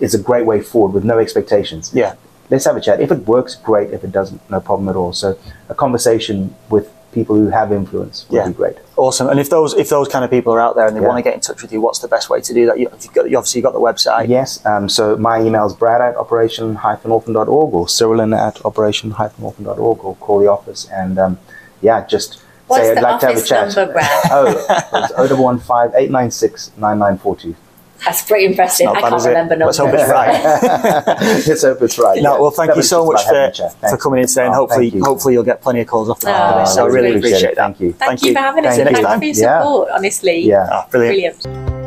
[0.01, 1.93] is a great way forward with no expectations.
[1.95, 2.17] Yeah.
[2.51, 3.01] Let's have a chat.
[3.01, 3.91] If it works, great.
[3.93, 5.13] If it doesn't, no problem at all.
[5.13, 8.47] So a conversation with people who have influence would Yeah.
[8.49, 8.77] be great.
[8.97, 9.29] Awesome.
[9.29, 11.09] And if those if those kind of people are out there and they Yeah.
[11.09, 12.79] want to get in touch with you, what's the best way to do that?
[12.79, 14.29] You, you've got, you obviously got the website.
[14.29, 14.65] Yes.
[14.65, 20.49] Um, so my email is brad at operation-orphan.org or Cyrilyn at operation-orphan.org or call the
[20.49, 21.39] office and um,
[21.81, 23.77] yeah, just What's say I'd like to have a office chat.
[23.77, 24.21] number, Brad?
[24.31, 27.57] Oh, it's 0115 896 9942.
[28.05, 28.87] That's pretty impressive.
[28.87, 29.29] Not I bad, can't is it?
[29.29, 30.43] remember Let's hope it's right.
[31.49, 32.23] Let's hope it's right.
[32.23, 32.41] No, yeah.
[32.41, 34.55] well, thank No, you so much just about having for, for coming in today, and
[34.55, 35.05] Oh, hopefully, you.
[35.05, 36.75] hopefully you'll get plenty of calls off the back of Oh, this.
[36.75, 37.57] So I I really appreciate appreciate it.
[37.57, 37.63] that.
[37.67, 37.93] Thank you.
[37.93, 38.75] Thank, you for having us.
[38.75, 40.39] See you and next thanks for your support, honestly.
[40.41, 40.69] Yeah.
[40.71, 41.43] Ah, brilliant.
[41.43, 41.80] Brilliant.